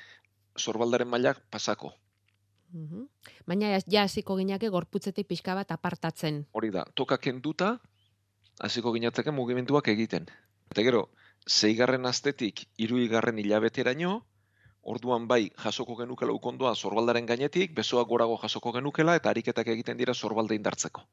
sorbaldaren 0.57 1.07
mailak 1.07 1.39
pasako. 1.49 1.93
Mhm. 2.73 3.05
Baina 3.47 3.69
ja- 3.71 3.83
ja 3.87 4.03
hasiko 4.03 4.35
ginake 4.37 4.69
gorputzetik 4.69 5.27
pixka 5.27 5.55
bat 5.55 5.71
apartatzen. 5.71 6.45
Hori 6.51 6.69
da, 6.71 6.85
toka 6.95 7.17
kenduta, 7.17 7.79
hasiko 8.61 8.93
ginatzeke 8.93 9.33
mugimenduak 9.33 9.87
egiten. 9.93 10.27
Eta 10.71 10.83
gero, 10.85 11.07
zeigarren 11.49 12.05
astetik 12.05 12.65
hiruigarren 12.77 13.39
hilabeteraino, 13.41 14.19
orduan 14.81 15.27
bai 15.27 15.41
jasoko 15.63 15.97
genukela 15.97 16.33
ukondoa 16.37 16.75
sorbaldaren 16.75 17.25
gainetik, 17.25 17.73
besoak 17.77 18.07
gorago 18.07 18.37
jasoko 18.41 18.73
genukela 18.77 19.15
eta 19.19 19.29
ariketak 19.29 19.73
egiten 19.75 19.97
dira 19.97 20.13
sorbalde 20.13 20.55
indartzeko. 20.55 21.03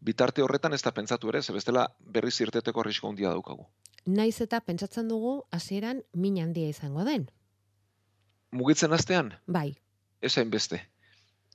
Bitarte 0.00 0.44
horretan 0.44 0.76
ez 0.76 0.82
da 0.84 0.92
pentsatu 0.94 1.32
ere, 1.32 1.42
ze 1.42 1.52
bestela 1.52 1.88
berriz 2.00 2.36
irteteko 2.40 2.84
arrisko 2.84 3.08
handia 3.08 3.32
daukagu. 3.34 3.66
Naiz 4.06 4.40
eta 4.40 4.60
pentsatzen 4.60 5.08
dugu 5.08 5.42
hasieran 5.50 6.04
min 6.14 6.38
handia 6.42 6.68
izango 6.68 7.04
den. 7.04 7.26
Mugitzen 8.52 8.92
astean, 8.92 9.34
Bai, 9.46 9.76
ez 10.22 10.36
hainbeste. 10.38 10.80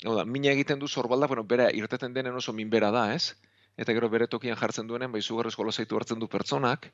Hau 0.03 0.17
da, 0.17 0.25
mina 0.25 0.51
egiten 0.51 0.79
du 0.79 0.88
sorbalda, 0.88 1.27
bueno, 1.27 1.43
bera 1.43 1.70
irteten 1.72 2.13
denen 2.13 2.36
oso 2.36 2.53
minbera 2.53 2.91
da, 2.91 3.13
ez? 3.15 3.36
Eta 3.77 3.93
gero 3.93 4.09
bere 4.09 4.27
tokian 4.29 4.55
jartzen 4.59 4.87
duenen, 4.87 5.11
bai 5.11 5.19
izugarrizko 5.23 5.63
lasaitu 5.65 5.97
hartzen 5.97 6.19
du 6.21 6.27
pertsonak, 6.29 6.91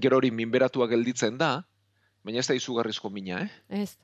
gero 0.00 0.16
hori 0.16 0.30
minberatua 0.30 0.86
gelditzen 0.88 1.36
da, 1.38 1.64
baina 2.24 2.40
ez 2.40 2.46
da 2.48 2.54
izugarrizko 2.56 3.10
mina, 3.10 3.42
eh? 3.44 3.50
ez. 3.82 3.96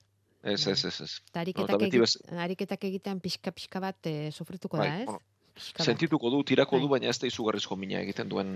Ez, 0.42 0.64
Bai. 0.64 0.72
ez, 0.72 0.84
ez, 0.84 1.00
ez. 1.04 1.14
Eta 1.28 1.40
No, 1.40 1.40
ariketak, 1.42 1.82
egit, 1.82 2.00
bez- 2.00 2.20
ariketak 2.44 2.84
egitean 2.88 3.18
pixka-pixka 3.20 3.80
bat 3.80 4.06
e, 4.08 4.30
sofrituko 4.32 4.78
Bai, 4.80 4.88
da, 4.88 4.98
ez? 5.00 5.06
bueno. 5.06 5.20
Sentituko 5.84 6.30
du, 6.32 6.42
tirako 6.48 6.78
du, 6.80 6.88
Bai. 6.88 6.98
baina 7.00 7.10
ez 7.10 7.18
da 7.20 7.26
izugarrizko 7.28 7.76
mina 7.76 8.00
egiten 8.00 8.28
duen 8.28 8.54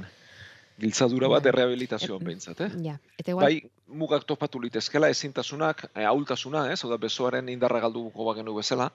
giltzadura 0.81 1.29
bat 1.29 1.43
Bai. 1.45 1.51
errehabilitazioan 1.53 2.25
behintzat, 2.25 2.61
eh? 2.65 2.71
Ja, 2.85 2.95
eta 3.19 3.31
igual, 3.35 3.45
Bai, 3.45 3.71
mugak 3.87 4.25
topatu 4.25 4.61
litezkela, 4.61 5.09
ezintasunak, 5.13 5.85
eh, 5.95 6.05
ahultasuna, 6.09 6.71
ez? 6.73 6.81
Oda, 6.85 6.97
besoaren 6.97 7.49
indarra 7.53 7.81
galduko 7.85 8.25
bagenu 8.31 8.55
bezala. 8.57 8.89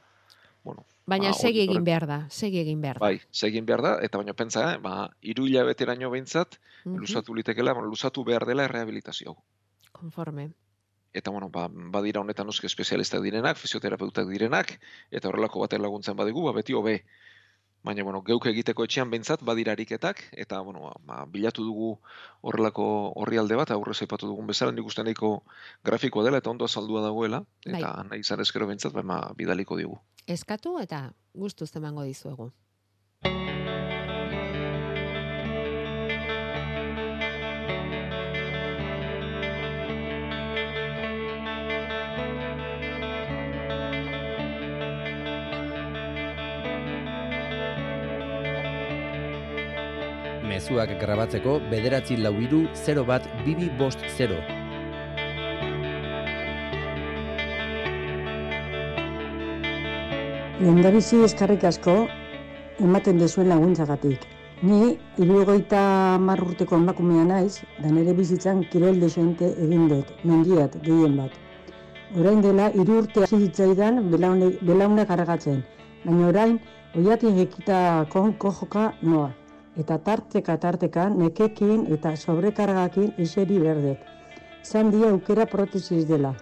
Bueno, 0.64 0.86
baina 1.08 1.30
ba, 1.32 1.34
segi 1.40 1.62
egin 1.64 1.84
behar 1.88 2.06
da, 2.08 2.18
segi 2.30 2.60
egin 2.60 2.82
behar 2.82 3.00
da. 3.00 3.06
bai, 3.06 3.22
segin 3.32 3.66
behar 3.66 3.82
da, 3.82 3.92
eta 4.04 4.18
baina 4.20 4.34
pentsa, 4.34 4.74
eh? 4.74 4.78
Ba, 4.84 5.10
iru 5.22 5.46
hilabeteraino 5.48 6.10
behintzat, 6.12 6.60
Mhm, 6.86 6.98
luzatu 7.00 7.34
litekela, 7.36 7.74
luzatu 7.74 8.24
behar 8.24 8.46
dela 8.46 8.64
errehabilitazio. 8.66 9.36
Konforme. 9.92 10.52
Eta, 11.14 11.32
bueno, 11.32 11.50
ba, 11.50 11.68
badira 11.72 12.22
honetan 12.22 12.46
noski 12.46 12.68
espezialistak 12.68 13.22
direnak, 13.24 13.58
fisioterapeutak 13.58 14.28
direnak, 14.30 14.76
eta 15.12 15.28
horrelako 15.28 15.62
batek 15.64 15.82
laguntzen 15.82 16.16
badigu, 16.16 16.44
ba, 16.46 16.52
beti 16.54 16.74
hobe. 16.74 17.04
Baina, 17.84 18.04
bueno, 18.04 18.20
geuk 18.28 18.46
egiteko 18.52 18.84
etxean 18.84 19.12
behintzat 19.12 19.44
badira 19.48 19.72
ariketak, 19.72 20.22
eta, 20.44 20.60
bueno, 20.68 20.92
ba, 21.08 21.22
bilatu 21.32 21.64
dugu 21.64 21.94
horrelako 22.42 22.86
orrialde 23.24 23.56
bat, 23.56 23.72
aurrez 23.72 24.02
aipatu 24.04 24.28
dugun 24.28 24.50
bezala, 24.52 24.74
nik 24.76 24.90
uste 24.90 25.06
nahiko 25.08 25.32
grafikoa 25.88 26.26
dela, 26.28 26.42
eta 26.44 26.52
ondo 26.52 26.68
azaldua 26.68 27.06
dagoela, 27.06 27.44
eta 27.66 27.94
nahi 28.10 28.26
izan 28.26 28.44
ezkero 28.44 28.68
behintzat, 28.68 28.98
ba, 29.00 29.22
bidaliko 29.38 29.80
digu. 29.80 29.96
Eskatu 30.28 30.76
eta 30.84 31.06
gustuz 31.34 31.72
emango 31.80 32.04
dizuegu. 32.04 32.52
Mezuak 50.70 50.92
grabatzeko 51.02 51.54
bederatzi 51.72 52.16
lau 52.22 52.32
iru 52.46 52.60
0 52.80 53.04
bat 53.06 53.24
bibi 53.46 53.70
bost 53.78 54.04
0. 54.18 54.36
Lehendabizi 60.60 61.24
eskarrik 61.26 61.66
asko 61.72 61.96
ematen 62.86 63.18
dezuen 63.18 63.50
laguntzagatik. 63.50 64.28
Ni 64.62 64.94
hirurogeita 65.18 65.82
hamar 66.14 66.46
urteko 66.46 66.78
emakumea 66.78 67.26
naiz, 67.32 67.64
da 67.82 67.90
nire 67.90 68.14
bizitzan 68.14 68.62
kirol 68.70 69.02
desente 69.02 69.50
egin 69.66 69.90
dut, 69.90 70.14
mendiat 70.24 70.78
gehien 70.86 71.18
bat. 71.18 71.34
Orain 72.14 72.46
dela 72.46 72.70
hiru 72.76 73.02
urte 73.02 73.26
hasi 73.26 73.42
zitzaidan 73.48 74.04
belaune, 74.14 74.54
belaune 74.62 75.10
garagatzen, 75.16 75.66
baina 76.06 76.30
orain 76.30 76.60
oiatik 76.94 77.46
ekita 77.50 78.06
konko 78.14 78.54
joka 78.62 78.92
noa. 79.02 79.32
Eta 79.80 79.98
tarteka 80.04 80.58
tarteka 80.60 81.08
nekekin 81.10 81.86
eta 81.94 82.16
sobrekargakin 82.20 83.14
eseri 83.18 83.60
berdet. 83.64 84.02
Zan 84.64 84.92
dia 84.92 85.10
aukera 85.14 85.46
protesiz 85.48 86.06
dela. 86.08 86.34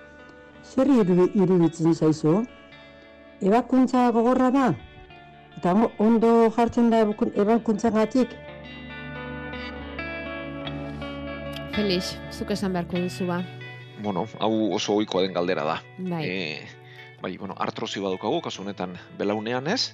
Zer 0.63 0.88
iru- 0.89 1.32
iruditzen 1.34 1.94
zaizu? 1.94 2.44
ebakuntza 3.41 4.10
gogorra 4.12 4.50
da? 4.51 4.67
Eta 5.58 5.74
ondo- 5.74 5.91
ondo 6.01 6.29
jartzen 6.56 6.89
da 6.89 7.03
ebakuntza 7.03 7.91
gatik? 7.94 8.32
Felix, 11.75 12.15
zuk 12.34 12.50
esan 12.56 12.74
beharko 12.74 12.98
duzu 12.98 13.27
ba. 13.29 13.44
Bueno, 14.01 14.25
hau 14.39 14.74
oso 14.74 14.96
ohikoa 14.98 15.22
den 15.22 15.34
galdera 15.34 15.63
da. 15.63 15.75
Bai, 16.00 16.24
E, 16.25 16.60
bai, 17.22 17.38
bueno, 17.38 17.53
artrosi 17.58 18.00
badukagu, 18.01 18.41
kasu 18.41 18.63
honetan 18.63 18.98
belaunean 19.17 19.67
ez, 19.67 19.94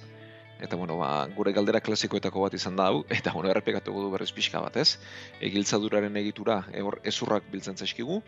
eta 0.60 0.76
bueno, 0.76 0.98
ba, 0.98 1.26
gure 1.36 1.52
galdera 1.52 1.80
klasikoetako 1.80 2.44
bat 2.46 2.54
izan 2.54 2.76
da 2.76 2.88
hau, 2.90 3.04
eta 3.18 3.32
bueno, 3.34 3.50
errepekatuko 3.50 4.06
du 4.06 4.10
berriz 4.14 4.30
pixka 4.32 4.60
bat 4.64 4.76
ez. 4.76 4.98
Egiltzaduraren 5.40 6.16
egitura, 6.22 6.62
hor 6.82 7.00
ezurrak 7.04 7.48
biltzen 7.52 7.76
zaizkigu, 7.76 8.22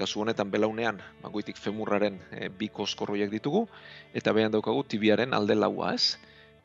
kasu 0.00 0.22
honetan 0.24 0.50
belaunean, 0.50 1.00
ba, 1.20 1.30
goitik 1.32 1.60
femurraren 1.60 2.18
e, 2.32 2.48
bi 2.48 2.70
koskorroiak 2.72 3.32
ditugu, 3.32 3.66
eta 4.16 4.32
behan 4.36 4.52
daukagu 4.54 4.84
tibiaren 4.88 5.36
alde 5.36 5.56
laua 5.58 5.94
ez. 5.98 6.16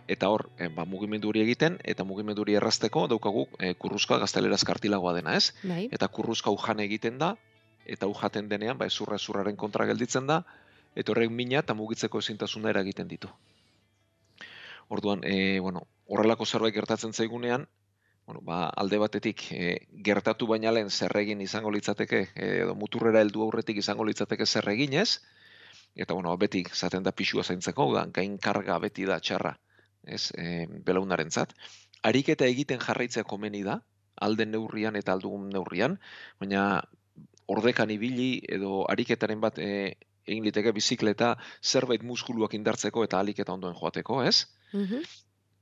Eta 0.07 0.29
hor, 0.29 0.45
e, 0.61 0.69
ba, 0.69 0.85
mugimendu 0.85 1.31
hori 1.31 1.41
egiten, 1.43 1.79
eta 1.83 2.05
mugimendu 2.07 2.45
hori 2.45 2.55
errazteko 2.59 3.07
daukagu 3.11 3.47
e, 3.59 3.73
kurruska 3.81 4.19
gazteleraz 4.21 4.61
kartilagoa 4.69 5.15
dena 5.17 5.33
ez 5.35 5.49
bai. 5.63 5.87
eta 5.91 6.07
kurruzka 6.07 6.53
ujan 6.53 6.83
egiten 6.85 7.17
da, 7.17 7.33
eta 7.85 8.07
ujaten 8.07 8.47
denean, 8.49 8.77
ba, 8.77 8.87
ezurra 8.91 9.17
ezurraren 9.21 9.57
kontra 9.57 9.89
gelditzen 9.89 10.29
da, 10.29 10.43
eta 10.95 11.11
horrek 11.11 11.33
mina 11.33 11.59
eta 11.65 11.75
mugitzeko 11.77 12.21
ezintasuna 12.23 12.71
eragiten 12.71 13.09
ditu. 13.09 13.31
Orduan, 14.87 15.21
e, 15.23 15.59
bueno, 15.59 15.87
horrelako 16.05 16.45
zerbait 16.45 16.73
gertatzen 16.75 17.13
zaigunean, 17.13 17.67
bueno, 18.25 18.41
ba, 18.41 18.65
alde 18.69 18.97
batetik 18.97 19.45
e, 19.53 19.87
gertatu 20.05 20.47
baina 20.49 20.71
lehen 20.73 20.89
zerregin 20.89 21.41
izango 21.41 21.71
litzateke, 21.71 22.21
e, 22.33 22.49
edo 22.65 22.75
muturrera 22.75 23.21
heldu 23.21 23.43
aurretik 23.45 23.77
izango 23.81 24.05
litzateke 24.05 24.45
zerregin 24.45 24.93
ez, 24.93 25.21
eta 25.95 26.13
bueno, 26.13 26.35
beti 26.37 26.63
zaten 26.73 27.03
da 27.03 27.11
pixua 27.11 27.43
zaintzeko, 27.43 27.91
da, 27.93 28.05
gain 28.13 28.37
karga 28.37 28.77
beti 28.79 29.05
da 29.05 29.19
txarra, 29.19 29.55
ez, 30.05 30.31
e, 30.37 30.65
belaunarentzat. 30.85 31.53
Ariketa 32.05 32.45
egiten 32.45 32.81
jarraitzea 32.81 33.23
komeni 33.23 33.63
da, 33.63 33.79
alden 34.21 34.51
neurrian 34.51 34.95
eta 34.95 35.13
aldugun 35.13 35.49
neurrian, 35.53 35.99
baina 36.39 36.65
ordekan 37.51 37.91
ibili 37.93 38.39
edo 38.49 38.85
ariketaren 38.89 39.41
bat 39.41 39.59
e, 39.61 39.95
egin 40.27 40.43
liteke 40.45 40.73
bizikleta 40.75 41.35
zerbait 41.63 42.03
muskuluak 42.03 42.53
indartzeko 42.57 43.03
eta 43.05 43.19
aliketa 43.19 43.53
ondoen 43.53 43.75
joateko, 43.77 44.23
ez? 44.23 44.47
Mhm. 44.73 45.05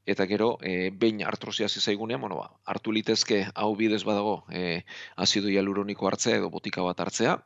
Eta 0.06 0.26
gero, 0.28 0.58
e, 0.62 0.90
behin 0.90 1.22
artrosia 1.24 1.66
hasi 1.70 1.80
zaigunean, 1.80 2.20
bueno, 2.20 2.36
ba, 2.36 2.50
hartu 2.68 2.92
litezke 2.92 3.46
hau 3.56 3.70
bidez 3.80 4.04
badago 4.04 4.44
e, 4.52 4.84
azido 5.16 5.48
hialuroniko 5.48 6.08
hartzea 6.10 6.42
edo 6.42 6.50
botika 6.52 6.84
bat 6.84 7.00
hartzea, 7.00 7.38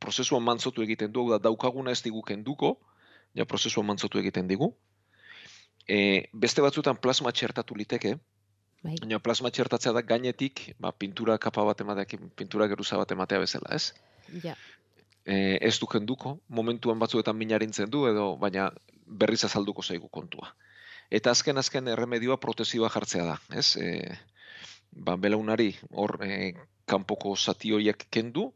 prozesuan 0.00 0.44
mantzotu 0.44 0.84
egiten 0.84 1.12
du, 1.12 1.26
da 1.30 1.38
daukaguna 1.38 1.92
ez 1.92 2.00
digu 2.02 2.22
kenduko, 2.22 2.78
ja 3.36 3.44
prozesuan 3.44 3.86
mantzotu 3.86 4.20
egiten 4.20 4.48
digu. 4.48 4.72
E, 5.84 6.30
beste 6.32 6.64
batzutan 6.64 6.96
plasma 6.96 7.32
txertatu 7.32 7.76
liteke, 7.76 8.14
Bai. 8.84 8.96
baina 9.00 9.20
plasma 9.20 9.52
txertatzea 9.52 9.92
da 9.96 10.00
gainetik, 10.04 10.70
ba, 10.80 10.92
pintura 10.92 11.36
kapa 11.40 11.64
bat 11.68 11.84
emateak, 11.84 12.16
pintura 12.36 12.68
geruza 12.72 12.96
bat 13.00 13.12
ematea 13.12 13.44
bezala, 13.44 13.76
ez? 13.76 13.92
Ja. 14.44 14.56
E, 15.26 15.58
ez 15.60 15.78
du 15.80 15.86
kenduko, 15.86 16.38
momentuan 16.48 16.98
batzuetan 16.98 17.36
minarintzen 17.36 17.90
du 17.90 18.06
edo 18.08 18.36
baina 18.36 18.70
berriz 19.06 19.44
azalduko 19.44 19.82
zaigu 19.82 20.08
kontua. 20.08 20.54
Eta 21.10 21.30
azken 21.30 21.58
azken 21.60 21.88
erremedioa 21.88 22.36
protesioa 22.40 22.88
jartzea 22.90 23.24
da, 23.24 23.38
ez? 23.52 23.76
E, 23.76 24.16
ba, 24.92 25.16
belaunari 25.16 25.74
hor 25.90 26.18
e, 26.24 26.54
kanpoko 26.86 27.36
zati 27.36 27.72
horiek 27.72 28.06
kendu, 28.10 28.52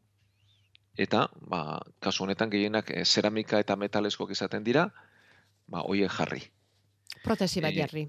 eta, 0.99 1.29
ba, 1.41 1.81
kasu 2.01 2.25
honetan 2.25 2.51
gehienak 2.51 2.91
e, 2.91 3.05
zeramika 3.05 3.61
eta 3.63 3.77
metaleskoak 3.77 4.33
izaten 4.35 4.65
dira, 4.65 4.89
ba, 5.69 5.85
hoiek 5.85 6.11
jarri. 6.13 6.43
Protesi 7.25 7.61
bat 7.61 7.73
Eh, 7.73 7.81
jarri. 7.83 8.09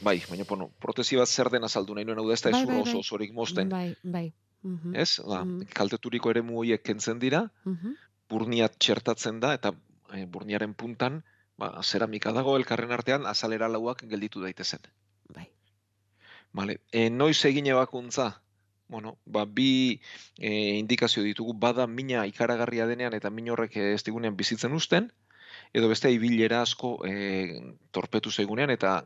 Bai, 0.00 0.16
baina, 0.30 0.44
bueno, 0.48 0.70
protesi 0.80 1.16
bat 1.16 1.28
zer 1.28 1.50
den 1.52 1.64
azaldu 1.64 1.94
nahi 1.94 2.04
nuen, 2.04 2.18
hau 2.18 2.26
da 2.28 2.34
ez 2.34 2.42
da 2.42 2.50
Bai, 2.50 2.62
ez 2.62 2.68
bai, 2.68 2.80
oso 2.80 2.92
bai. 2.96 3.00
osorik 3.00 3.32
mozten, 3.36 3.68
Bai, 3.68 3.94
bai. 4.02 4.32
Mhm, 4.64 4.94
ez? 4.96 5.20
Ba, 5.20 5.44
Mhm. 5.44 5.68
kalteturiko 5.76 6.30
eremu 6.30 6.58
horiek 6.62 6.82
kentzen 6.82 7.18
dira, 7.20 7.44
mhm. 7.64 7.94
burnia 8.28 8.68
txertatzen 8.68 9.40
da, 9.40 9.52
eta 9.54 9.74
e, 10.12 10.24
burniaren 10.26 10.74
puntan, 10.74 11.22
ba, 11.58 11.70
zeramika 11.82 12.32
dago 12.32 12.56
elkarren 12.56 12.92
artean, 12.92 13.26
azalera 13.26 13.68
lauak 13.68 14.04
gelditu 14.08 14.40
daitezen. 14.40 14.80
Bai. 15.28 15.48
Vale. 16.52 16.80
E, 16.92 17.10
noiz 17.10 17.44
egin 17.44 17.66
ebakuntza? 17.66 18.40
Bueno, 18.88 19.18
ba, 19.24 19.44
bi 19.44 20.00
e, 20.38 20.78
indikazio 20.78 21.22
ditugu, 21.22 21.54
bada 21.54 21.86
mina 21.86 22.26
ikaragarria 22.26 22.86
denean 22.86 23.14
eta 23.14 23.30
min 23.30 23.48
horrek 23.50 23.76
ez 23.76 24.02
digunean 24.04 24.36
bizitzen 24.36 24.72
uzten, 24.72 25.10
edo 25.72 25.88
beste 25.88 26.10
ibilera 26.12 26.62
asko 26.62 26.98
e, 27.06 27.60
torpetu 27.90 28.30
zegunean 28.30 28.70
eta 28.70 29.04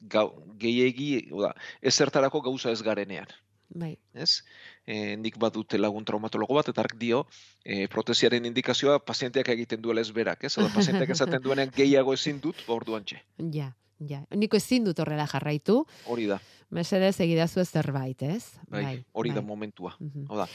gau, 0.00 0.28
gehiegi, 0.58 1.28
oda, 1.32 1.54
ez 1.82 1.94
zertarako 1.94 2.40
gauza 2.42 2.70
ez 2.70 2.82
garenean. 2.82 3.26
Bai. 3.68 3.98
Ez? 4.14 4.42
E, 4.86 5.16
nik 5.20 5.36
badute 5.38 5.78
lagun 5.78 6.04
traumatologo 6.04 6.54
bat, 6.56 6.68
eta 6.72 6.80
ark 6.80 6.94
dio, 6.98 7.26
e, 7.64 7.86
protesiaren 7.92 8.46
indikazioa 8.48 8.98
pazienteak 9.04 9.48
egiten 9.52 9.82
duela 9.84 10.00
ez 10.00 10.10
berak, 10.10 10.44
ez? 10.48 10.54
Oda, 10.58 10.70
pazienteak 10.74 11.10
esaten 11.12 11.42
duenean 11.44 11.72
gehiago 11.76 12.14
ezin 12.16 12.40
dut, 12.40 12.62
ba 12.66 12.74
orduan 12.78 13.04
txe. 13.04 13.20
Ja, 13.52 13.74
ja. 14.00 14.22
Niko 14.34 14.56
ezin 14.56 14.84
dut 14.88 14.98
horrela 15.04 15.26
jarraitu, 15.28 15.82
Hori 16.06 16.26
da, 16.30 16.40
mesedez 16.70 17.18
egidazu 17.20 17.64
zerbait, 17.64 18.22
ez? 18.22 18.54
bai, 18.70 19.04
hori 19.12 19.30
da 19.30 19.40
bai. 19.42 19.48
momentua. 19.48 19.94
Mhm. 20.00 20.26
Hau 20.30 20.38
da, 20.38 20.48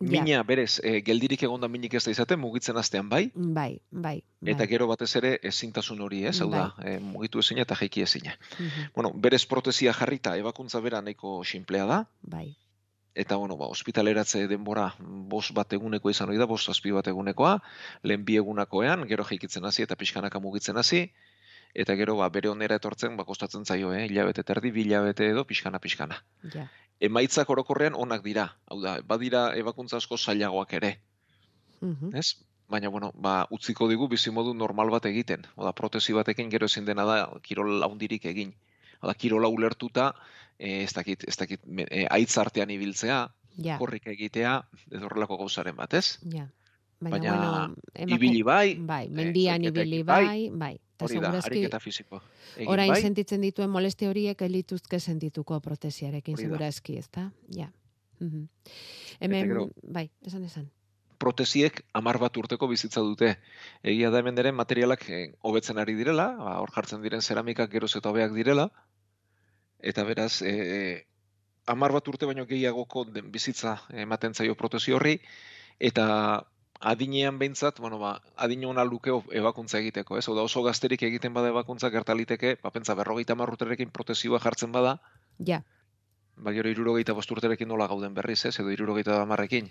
Mina 0.00 0.42
berez, 0.48 0.80
e, 0.82 1.02
geldirik 1.04 1.42
egonda 1.44 1.68
minik 1.68 1.92
ez 1.98 2.00
da 2.06 2.10
izaten, 2.14 2.40
mugitzen 2.40 2.76
hastean 2.80 3.08
bai, 3.10 3.26
Bai, 3.34 3.82
bai. 3.92 4.22
bai. 4.40 4.52
eta 4.54 4.64
gero 4.66 4.86
batez 4.88 5.10
ere 5.20 5.34
ezintasun 5.44 6.00
hori, 6.00 6.22
ez? 6.24 6.40
Hau 6.40 6.48
da, 6.50 6.62
e, 6.80 6.94
mugitu 7.04 7.38
ezina 7.44 7.60
eta 7.66 7.76
jaiki 7.76 8.00
ezina. 8.06 8.32
Mhm, 8.58 8.86
Bueno, 8.94 9.12
berez 9.14 9.44
protesia 9.46 9.92
jarrita, 9.92 10.36
ebakuntza 10.40 10.80
bera 10.80 11.02
nahiko 11.02 11.44
sinplea 11.44 11.84
da, 11.84 11.98
Bai. 12.22 12.56
eta 13.14 13.36
bueno, 13.36 13.58
ba, 13.58 13.66
ospitaleratze 13.66 14.46
denbora 14.48 14.94
bos 15.00 15.52
bat 15.52 15.70
eguneko 15.72 16.08
izan 16.08 16.28
hori 16.28 16.38
da, 16.38 16.46
bos 16.46 16.64
zazpi 16.64 16.90
bat 16.96 17.06
egunekoa, 17.06 17.58
lehen 18.02 18.24
bi 18.24 18.36
egunakoean, 18.40 19.04
gero 19.06 19.24
jaikitzen 19.24 19.64
hasi 19.66 19.82
eta 19.82 19.96
pixkanaka 19.96 20.40
mugitzen 20.40 20.78
hasi, 20.78 21.10
eta 21.74 21.94
gero 21.96 22.16
ba, 22.16 22.28
bere 22.28 22.48
onera 22.48 22.76
etortzen 22.76 23.16
ba, 23.16 23.24
kostatzen 23.24 23.64
zaio, 23.64 23.92
eh? 23.94 24.06
hilabete 24.08 24.40
eta 24.42 24.52
erdi, 24.56 24.70
bi 24.70 24.82
hilabete 24.82 25.28
edo 25.30 25.44
pixkana 25.44 25.78
pixkana. 25.78 26.22
Ja. 26.54 26.68
Emaitzak 27.00 27.48
orokorrean 27.50 27.94
onak 27.94 28.22
dira, 28.22 28.48
hau 28.66 28.80
da, 28.82 28.98
badira 29.06 29.54
ebakuntza 29.56 29.96
asko 29.96 30.16
zailagoak 30.18 30.72
ere, 30.74 30.98
Mhm. 31.80 32.14
ez? 32.14 32.34
Baina, 32.68 32.88
bueno, 32.88 33.10
ba, 33.16 33.46
utziko 33.50 33.88
digu 33.88 34.06
bizimodu 34.08 34.52
normal 34.54 34.90
bat 34.90 35.06
egiten. 35.06 35.46
Oda, 35.56 35.72
protesi 35.72 36.12
batekin 36.12 36.50
gero 36.50 36.66
ezin 36.66 36.84
dena 36.84 37.04
da 37.04 37.16
kirol 37.42 37.82
haundirik 37.82 38.24
egin. 38.26 38.52
Oda, 39.00 39.14
kirola 39.14 39.48
ulertuta, 39.48 40.14
e, 40.58 40.82
ez 40.84 40.92
dakit, 40.92 41.24
ez 41.26 41.36
dakit, 41.36 41.60
e, 41.88 42.06
aitz 42.10 42.36
artean 42.38 42.70
ibiltzea, 42.70 43.30
Ja. 43.58 43.76
korrik 43.78 44.06
egitea, 44.06 44.62
edo 44.90 45.06
horrelako 45.06 45.36
gauzaren 45.38 45.74
bat, 45.76 45.94
ez? 45.94 46.18
Ja. 46.22 46.46
Baina, 47.00 47.16
Baina, 47.18 47.74
bueno, 47.96 48.14
Ibili 48.14 48.42
bai, 48.42 48.74
Bai, 48.76 49.06
eh, 49.06 49.10
mendian 49.10 49.64
ibili 49.64 49.96
egin 49.96 50.06
bai, 50.06 50.50
bai. 50.52 50.80
Hori 51.04 51.20
da, 51.20 51.30
ariketa 51.44 51.80
fisiko. 51.80 52.20
Egin 52.56 52.68
orain 52.72 52.90
bai, 52.92 53.00
sentitzen 53.02 53.40
dituen 53.40 53.70
molestia 53.70 54.08
horiek 54.10 54.42
elituzke 54.42 55.00
sentituko 55.00 55.60
protesiarekin, 55.60 56.36
segurazki, 56.36 56.96
ezta? 56.98 57.30
Ja. 57.56 57.70
Mhm. 58.20 58.48
Hemen, 59.20 59.48
gero- 59.48 59.70
bai, 59.82 60.10
esan 60.26 60.44
esan. 60.44 60.70
protesiek 61.20 61.82
amar 61.92 62.16
bat 62.18 62.36
urteko 62.36 62.66
bizitza 62.68 63.00
dute. 63.04 63.34
Egia 63.82 64.08
da 64.10 64.18
hemen 64.22 64.38
ere 64.38 64.52
materialak 64.52 65.02
eh, 65.10 65.34
hobetzen 65.40 65.76
ari 65.78 65.94
direla, 65.94 66.30
ba, 66.38 66.54
hor 66.60 66.70
jartzen 66.72 67.02
diren 67.02 67.20
zeramikak 67.20 67.70
geroz 67.70 67.94
eta 67.96 68.08
hobeak 68.08 68.32
direla, 68.32 68.70
eta 69.80 70.04
beraz, 70.04 70.40
e, 70.42 71.06
amar 71.66 71.92
bat 71.92 72.08
urte 72.08 72.24
baino 72.26 72.46
gehiagoko 72.46 73.04
den 73.04 73.30
bizitza 73.32 73.82
ematen 73.92 74.34
zaio 74.34 74.54
protesi 74.56 74.92
horri, 74.92 75.20
eta 75.78 76.46
adinean 76.80 77.38
behintzat, 77.38 77.78
bueno, 77.78 77.98
ba, 77.98 78.22
adin 78.36 78.64
ona 78.64 78.84
lukeo 78.84 79.24
ebakuntza 79.30 79.78
egiteko, 79.78 80.16
ez? 80.18 80.26
Oda 80.28 80.42
oso 80.42 80.62
gazterik 80.64 81.02
egiten 81.02 81.34
bada 81.34 81.52
ebakuntza 81.52 81.90
gertaliteke, 81.90 82.56
ba, 82.62 82.70
pentsa 82.70 82.96
berrogeita 82.96 83.36
hamar 83.36 83.52
urterekin 83.52 83.90
protesioa 83.90 84.40
jartzen 84.40 84.72
bada, 84.72 84.98
Ja, 85.40 85.62
ba, 86.40 86.52
gero 86.56 86.70
irurogeita 86.72 87.14
bost 87.16 87.30
urterekin 87.34 87.68
nola 87.68 87.88
gauden 87.90 88.14
berriz, 88.16 88.44
ez? 88.48 88.56
Edo 88.60 88.72
irurogeita 88.72 89.20
hamarrekin. 89.22 89.70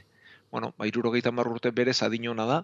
Bueno, 0.51 0.73
ba, 0.77 0.87
irurogeita 0.87 1.33
hamar 1.33 1.49
urte 1.49 1.71
berez 1.75 2.01
adin 2.05 2.27
ona 2.29 2.45
da, 2.49 2.59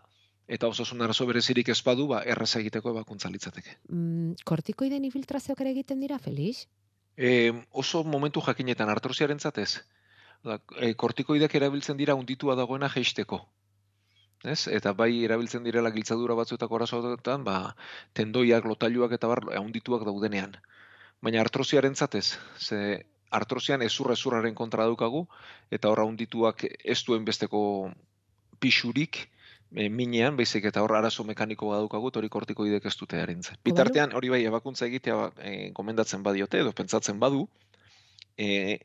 eta 0.48 0.70
osasun 0.70 1.02
arazo 1.02 1.26
berezirik 1.26 1.70
ez 1.74 1.82
badu, 1.86 2.08
ba, 2.14 2.22
errez 2.24 2.52
egiteko 2.62 2.94
ebakuntza 2.94 3.30
litzateke. 3.34 3.78
mm, 3.90 4.46
kortikoiden 4.46 5.06
infiltrazioak 5.06 5.62
ere 5.62 5.72
egiten 5.72 6.00
dira, 6.00 6.20
Felix? 6.20 6.68
E, 7.18 7.54
oso 7.72 8.04
momentu 8.04 8.42
jakinetan 8.46 8.90
artrosiaren 8.90 9.40
zatez. 9.40 9.82
Da, 10.44 10.60
e, 10.78 10.94
kortikoideak 10.94 11.56
erabiltzen 11.56 11.98
dira 11.98 12.16
unditua 12.16 12.56
dagoena 12.56 12.90
jeisteko. 12.90 13.48
Ez? 14.46 14.68
Eta 14.70 14.94
bai 14.94 15.12
erabiltzen 15.26 15.66
direla 15.66 15.92
giltzadura 15.92 16.38
batzuetako 16.38 16.78
arazoetan, 16.78 17.44
ba, 17.44 17.58
tendoiak, 18.14 18.66
lotailuak 18.70 19.16
eta 19.18 19.30
bar 19.32 19.42
undituak 19.62 20.06
daudenean. 20.06 20.56
Baina 21.26 21.42
artrosiaren 21.42 21.96
zatez, 21.96 22.38
ze 22.60 23.06
artrosian 23.36 23.82
ezurra 23.82 24.14
ezurraren 24.14 24.56
kontra 24.56 24.86
daukagu, 24.86 25.26
eta 25.72 25.90
horra 25.90 26.06
undituak 26.06 26.66
ez 26.70 27.00
duen 27.08 27.26
besteko 27.26 27.62
pixurik, 28.62 29.26
e, 29.76 29.90
minean, 29.90 30.38
baizik 30.38 30.70
eta 30.70 30.84
hor 30.86 30.96
arazo 30.96 31.26
mekaniko 31.28 31.72
badaukagu, 31.74 32.12
eta 32.12 32.22
hori 32.22 32.32
kortikoidek 32.32 32.86
ez 32.86 32.96
dute 33.00 33.20
arintzen. 33.22 33.60
Bitartean, 33.66 34.14
hori 34.16 34.32
bai, 34.34 34.42
ebakuntza 34.48 34.88
egitea 34.88 35.18
e, 35.42 35.56
gomendatzen 35.76 36.24
badiote, 36.24 36.62
edo 36.64 36.74
pentsatzen 36.78 37.20
badu, 37.20 37.46
e, 38.38 38.80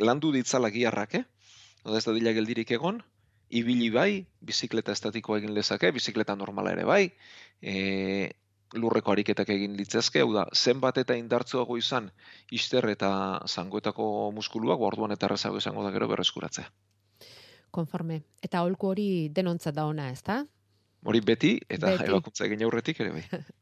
landu 0.00 0.32
ditzala 0.36 0.70
giarrak, 0.70 1.18
eh? 1.20 1.24
Oda 1.84 1.98
ez 1.98 2.04
da 2.06 2.14
dila 2.16 2.32
geldirik 2.36 2.70
egon, 2.76 3.00
ibili 3.50 3.90
bai, 3.90 4.24
bizikleta 4.46 4.92
estatikoa 4.92 5.40
egin 5.40 5.54
lezake, 5.54 5.90
bizikleta 5.92 6.36
normala 6.38 6.72
ere 6.76 6.84
bai, 6.86 7.02
e, 7.62 8.30
lurreko 8.78 9.12
ariketak 9.12 9.50
egin 9.50 9.74
litzazke, 9.78 10.22
hau 10.22 10.30
da, 10.34 10.46
zenbat 10.54 11.00
eta 11.02 11.16
indartzuago 11.18 11.76
izan, 11.78 12.10
ister 12.54 12.86
eta 12.92 13.10
zangoetako 13.48 14.30
muskuluak, 14.36 14.80
orduan 14.80 15.16
eta 15.16 15.26
errezago 15.26 15.58
izango 15.58 15.82
da 15.84 15.90
gero 15.94 16.08
berreskuratzea. 16.12 16.70
Konforme. 17.70 18.22
Eta 18.42 18.62
holku 18.66 18.90
hori 18.90 19.08
denontzat 19.34 19.74
da 19.74 19.86
ona, 19.86 20.10
ezta? 20.10 20.44
Hori 21.06 21.20
beti, 21.24 21.54
eta 21.68 21.94
Beti. 21.94 22.10
ebakuntza 22.10 22.46
egin 22.46 22.62
aurretik 22.66 23.00
ere 23.00 23.14
bai. 23.14 23.24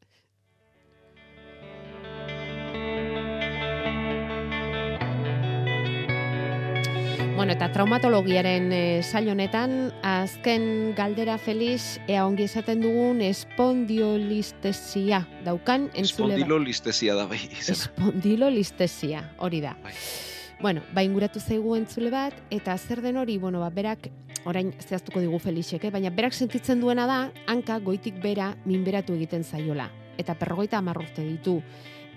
Bueno, 7.38 7.53
eta 7.53 7.68
traumatologiaren 7.70 8.72
e, 8.74 9.01
sail 9.07 9.29
honetan, 9.31 9.92
azken 10.03 10.90
galdera 10.98 11.37
Felix, 11.38 12.01
ea 12.11 12.24
ongi 12.27 12.48
esaten 12.48 12.83
dugun 12.83 13.20
espondiolistesia 13.22 15.20
daukan 15.46 15.85
entzule 15.94 16.35
ba- 16.35 16.40
Espondilo 16.40 16.59
listesia 16.59 17.14
da 17.14 17.29
bai 17.31 17.38
espondilolistesia, 17.62 19.22
hori 19.38 19.62
da. 19.62 19.77
Bai. 19.85 19.94
Bueno, 20.59 20.83
ba 20.90 21.07
inguratu 21.07 21.38
zaigu 21.38 21.77
entzule 21.79 22.11
bat, 22.11 22.35
eta 22.51 22.77
zer 22.77 23.07
den 23.07 23.16
hori, 23.22 23.38
bueno, 23.38 23.62
ba, 23.62 23.70
berak, 23.70 24.11
orain 24.42 24.74
zehaztuko 24.83 25.22
digu 25.22 25.38
Felixek, 25.38 25.85
eh? 25.85 25.94
baina 25.94 26.11
berak 26.11 26.35
sentitzen 26.35 26.81
duena 26.83 27.07
da, 27.07 27.31
hanka 27.46 27.79
goitik 27.79 28.18
bera 28.20 28.57
minberatu 28.64 29.14
egiten 29.14 29.44
zaiola. 29.44 29.92
Eta 30.18 30.35
perrogeita 30.35 30.83
urte 30.83 31.22
ditu. 31.22 31.62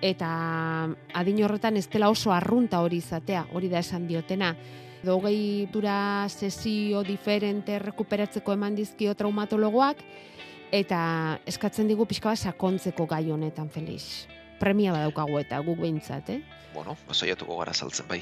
Eta 0.01 0.89
adin 1.13 1.43
horretan 1.43 1.77
ez 1.77 1.87
dela 1.87 2.09
oso 2.09 2.31
arrunta 2.33 2.81
hori 2.81 2.97
izatea, 2.97 3.45
hori 3.53 3.69
da 3.69 3.77
esan 3.77 4.07
diotena. 4.07 4.55
Edo 5.01 5.17
hogei 5.17 5.67
dura 5.73 6.29
sesio 6.29 7.01
diferente 7.01 7.79
rekuperatzeko 7.81 8.53
eman 8.53 8.75
dizkio 8.77 9.15
traumatologoak, 9.17 10.03
eta 10.71 11.01
eskatzen 11.49 11.89
digu 11.89 12.05
pixka 12.05 12.29
bat 12.29 12.39
sakontzeko 12.39 13.07
gai 13.09 13.25
honetan, 13.33 13.69
Felix. 13.73 14.27
Premia 14.61 14.93
badaukagu 14.93 15.39
eta 15.41 15.59
guk 15.65 15.81
behintzat, 15.81 16.29
eh? 16.29 16.41
bueno, 16.73 16.95
ba, 17.07 17.13
saiatuko 17.13 17.57
gara 17.59 17.73
saltzen 17.73 18.07
bai. 18.07 18.21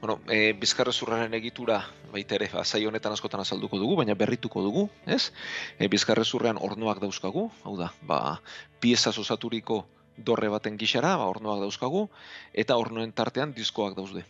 Bueno, 0.00 0.18
e, 0.28 0.52
bizkarrezurraren 0.58 1.34
egitura 1.38 1.80
baita 2.12 2.36
ere, 2.36 2.48
ba, 2.52 2.64
saio 2.64 2.90
honetan 2.90 3.14
askotan 3.14 3.42
azalduko 3.42 3.78
dugu, 3.78 3.96
baina 4.00 4.16
berrituko 4.18 4.62
dugu, 4.62 4.86
ez? 5.06 5.32
E, 5.78 5.88
bizkarrezurrean 5.92 6.60
ornoak 6.60 7.00
dauzkagu, 7.02 7.48
hau 7.64 7.76
da, 7.78 7.92
ba, 8.02 8.40
pieza 8.80 9.12
osaturiko 9.14 9.84
dorre 10.16 10.48
baten 10.52 10.78
gixara, 10.80 11.16
ba, 11.20 11.28
ornoak 11.32 11.62
dauzkagu, 11.64 12.06
eta 12.52 12.76
ornoen 12.80 13.12
tartean 13.12 13.54
diskoak 13.56 13.96
daude. 13.96 14.24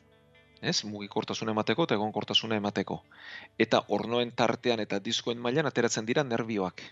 Ez? 0.61 0.85
Mugikortasuna 0.85 1.53
emateko 1.53 1.85
eta 1.85 1.97
egonkortasuna 1.99 2.57
emateko. 2.57 3.03
Eta 3.59 3.83
ornoen 3.89 4.33
tartean 4.33 4.81
eta 4.81 4.99
diskoen 4.99 5.39
mailan 5.39 5.67
ateratzen 5.67 6.07
dira 6.07 6.25
nerbioak. 6.25 6.83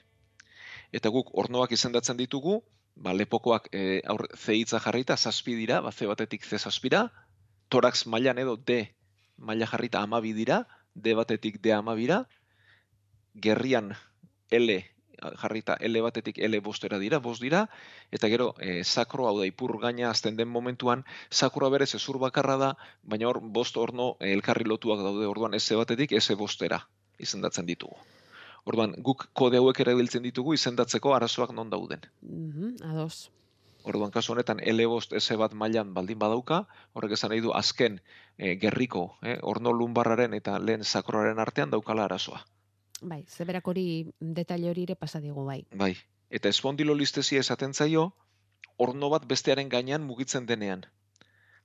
Eta 0.93 1.11
guk 1.11 1.33
ornoak 1.43 1.73
izendatzen 1.73 2.17
ditugu, 2.17 2.61
ba, 2.95 3.15
lepokoak 3.17 3.69
e, 3.73 4.01
aur, 4.07 4.29
C 4.37 4.55
hitza 4.61 4.81
jarrita, 4.81 5.17
zazpi 5.17 5.57
dira, 5.59 5.81
ba, 5.81 5.93
C 5.93 6.07
batetik 6.07 6.45
C 6.45 6.59
zazpira, 6.59 7.09
torax 7.69 8.07
mailan 8.07 8.39
edo 8.39 8.57
D 8.57 8.85
maila 9.37 9.67
jarrita 9.67 10.03
amabi 10.03 10.33
dira, 10.33 10.65
D 10.95 11.15
batetik 11.15 11.61
D 11.61 11.73
amabira, 11.73 12.25
gerrian 13.35 13.95
L 14.51 14.94
jarrita 15.41 15.77
L 15.81 16.03
batetik 16.03 16.39
L 16.39 16.61
bostera 16.61 16.99
dira, 16.99 17.19
bost 17.19 17.43
dira, 17.43 17.67
eta 18.11 18.29
gero 18.33 18.55
e, 18.59 18.83
sakro 18.85 19.29
hau 19.29 19.39
da 19.39 19.47
ipur 19.47 19.79
gaina 19.83 20.11
azten 20.11 20.37
den 20.37 20.49
momentuan, 20.49 21.05
sakroa 21.31 21.71
berez 21.71 21.95
ezur 21.95 22.19
bakarra 22.19 22.57
da, 22.57 22.73
baina 23.03 23.29
hor 23.29 23.41
bost 23.41 23.77
orno 23.77 24.17
eh, 24.21 24.33
elkarri 24.33 24.65
lotuak 24.65 25.03
daude 25.05 25.27
orduan 25.27 25.55
S 25.55 25.79
batetik 25.79 26.13
S 26.13 26.37
bostera 26.39 26.85
izendatzen 27.19 27.67
ditugu. 27.67 27.97
Orduan, 28.65 28.95
guk 29.05 29.29
kode 29.37 29.61
hauek 29.61 29.81
erabiltzen 29.85 30.25
ditugu 30.25 30.55
izendatzeko 30.57 31.13
arazoak 31.15 31.53
non 31.53 31.71
dauden. 31.71 32.07
Mhm, 32.23 32.77
ados. 32.91 33.31
Orduan 33.85 34.11
kasu 34.11 34.33
honetan 34.33 34.63
L 34.65 34.87
bost 34.89 35.13
S 35.13 35.37
bat 35.37 35.53
mailan 35.53 35.93
baldin 35.97 36.19
badauka, 36.19 36.63
horrek 36.95 37.13
esan 37.19 37.35
nahi 37.35 37.43
du 37.45 37.53
azken 37.53 38.01
eh, 38.39 38.57
gerriko, 38.63 39.05
eh, 39.23 39.37
orno 39.43 39.75
lumbarraren 39.77 40.33
eta 40.41 40.57
lehen 40.59 40.85
sakroaren 40.85 41.43
artean 41.45 41.75
daukala 41.75 42.07
arazoa. 42.09 42.41
Bai, 43.05 43.25
zeberak 43.29 43.67
hori 43.69 43.87
detaile 44.21 44.71
hori 44.71 44.85
ere 44.89 44.97
pasa 44.97 45.21
digu 45.21 45.45
bai. 45.45 45.61
Bai. 45.77 45.93
Eta 46.31 46.49
espondilolistezia 46.49 47.43
esaten 47.45 47.75
zaio, 47.75 48.05
orno 48.77 49.11
bat 49.13 49.27
bestearen 49.29 49.69
gainean 49.69 50.07
mugitzen 50.09 50.47
denean. 50.47 50.87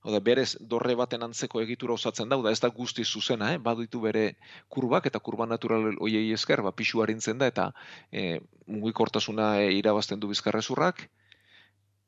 Hau 0.00 0.12
da, 0.14 0.20
berez 0.24 0.54
dorre 0.72 0.94
baten 0.96 1.24
antzeko 1.24 1.60
egitura 1.60 1.96
osatzen 1.96 2.30
da, 2.32 2.38
da 2.44 2.52
ez 2.52 2.60
da 2.60 2.70
guzti 2.76 3.04
zuzena, 3.04 3.50
eh? 3.54 3.58
baditu 3.58 4.00
bere 4.00 4.22
kurbak 4.68 5.08
eta 5.10 5.20
kurba 5.20 5.46
natural 5.48 5.90
hoiei 6.00 6.30
esker, 6.36 6.62
ba, 6.64 6.72
pixu 6.72 7.02
harintzen 7.04 7.40
da 7.40 7.48
eta 7.52 7.66
e, 8.12 8.40
mugikortasuna 8.66 9.50
e, 9.60 9.66
irabazten 9.76 10.20
du 10.20 10.30
bizkarrezurrak, 10.32 11.02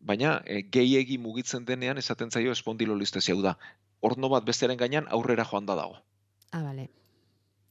baina 0.00 0.38
e, 0.46 0.62
gehiegi 0.78 1.18
mugitzen 1.18 1.68
denean 1.68 2.00
esaten 2.00 2.32
zaio 2.32 2.56
espondilolistezia, 2.56 3.36
da, 3.44 3.58
orno 4.00 4.32
bat 4.32 4.48
bestearen 4.48 4.80
gainean 4.80 5.10
aurrera 5.10 5.44
joan 5.50 5.68
da 5.68 5.76
dago. 5.76 6.00
Ah, 6.50 6.62
bale. 6.62 6.88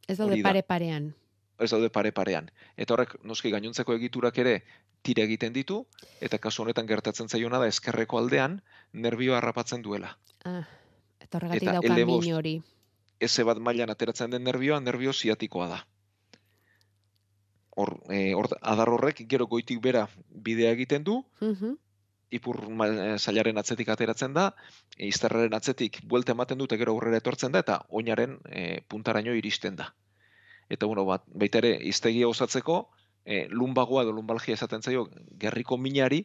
Ez 0.07 0.19
daude 0.21 0.41
pare-parean. 0.45 1.13
Ez 1.61 1.69
daude 1.71 1.89
pare-parean. 1.93 2.49
Eta 2.77 2.93
horrek 2.95 3.15
noski 3.23 3.51
gainontzeko 3.53 3.93
egiturak 3.93 4.37
ere 4.37 4.63
tira 5.01 5.23
egiten 5.23 5.53
ditu, 5.53 5.85
eta 6.21 6.37
kasu 6.37 6.63
honetan 6.63 6.87
gertatzen 6.89 7.29
zaiona 7.29 7.59
da 7.59 7.67
eskerreko 7.67 8.17
aldean 8.19 8.61
nerbioa 8.93 9.37
harrapatzen 9.37 9.81
duela. 9.81 10.17
Ah, 10.45 10.65
eta 11.19 11.37
horregatik 11.37 11.63
Eta 11.69 11.73
dauka 11.79 11.95
min 11.95 12.33
hori. 12.33 12.61
Eze 13.21 13.43
bat 13.45 13.57
mailan 13.61 13.89
ateratzen 13.93 14.31
den 14.33 14.43
nerbioa, 14.43 14.79
nerbio 14.81 15.13
ziatikoa 15.13 15.67
da. 15.67 15.79
Hor, 17.75 17.93
e, 18.11 18.33
hor, 18.35 18.49
adar 18.61 18.89
horrek 18.91 19.21
gero 19.31 19.45
goitik 19.47 19.79
bera 19.81 20.07
bidea 20.29 20.71
egiten 20.75 21.03
du, 21.03 21.23
Mhm. 21.39 21.77
ipur 22.31 22.57
ma- 22.69 22.87
e, 22.87 23.17
zailaren 23.19 23.57
atzetik 23.57 23.89
ateratzen 23.89 24.33
da, 24.33 24.55
e, 24.97 25.07
izterraren 25.07 25.53
atzetik 25.53 26.01
buelta 26.03 26.31
ematen 26.33 26.57
dute 26.57 26.77
gero 26.77 26.91
aurrera 26.93 27.17
etortzen 27.17 27.51
da, 27.51 27.59
eta 27.59 27.85
oinaren 27.89 28.39
e, 28.49 28.81
puntaraino 28.87 29.33
iristen 29.33 29.75
da. 29.75 29.93
Eta 30.71 30.87
bueno, 30.87 31.03
bat, 31.05 31.23
baita 31.35 31.59
ere, 31.59 31.73
iztegia 31.89 32.29
osatzeko, 32.31 32.77
e, 33.25 33.47
lumbagoa 33.51 34.05
edo 34.05 34.13
lumbalgia 34.15 34.55
esaten 34.55 34.81
zaio 34.81 35.09
gerriko 35.39 35.77
minari, 35.77 36.21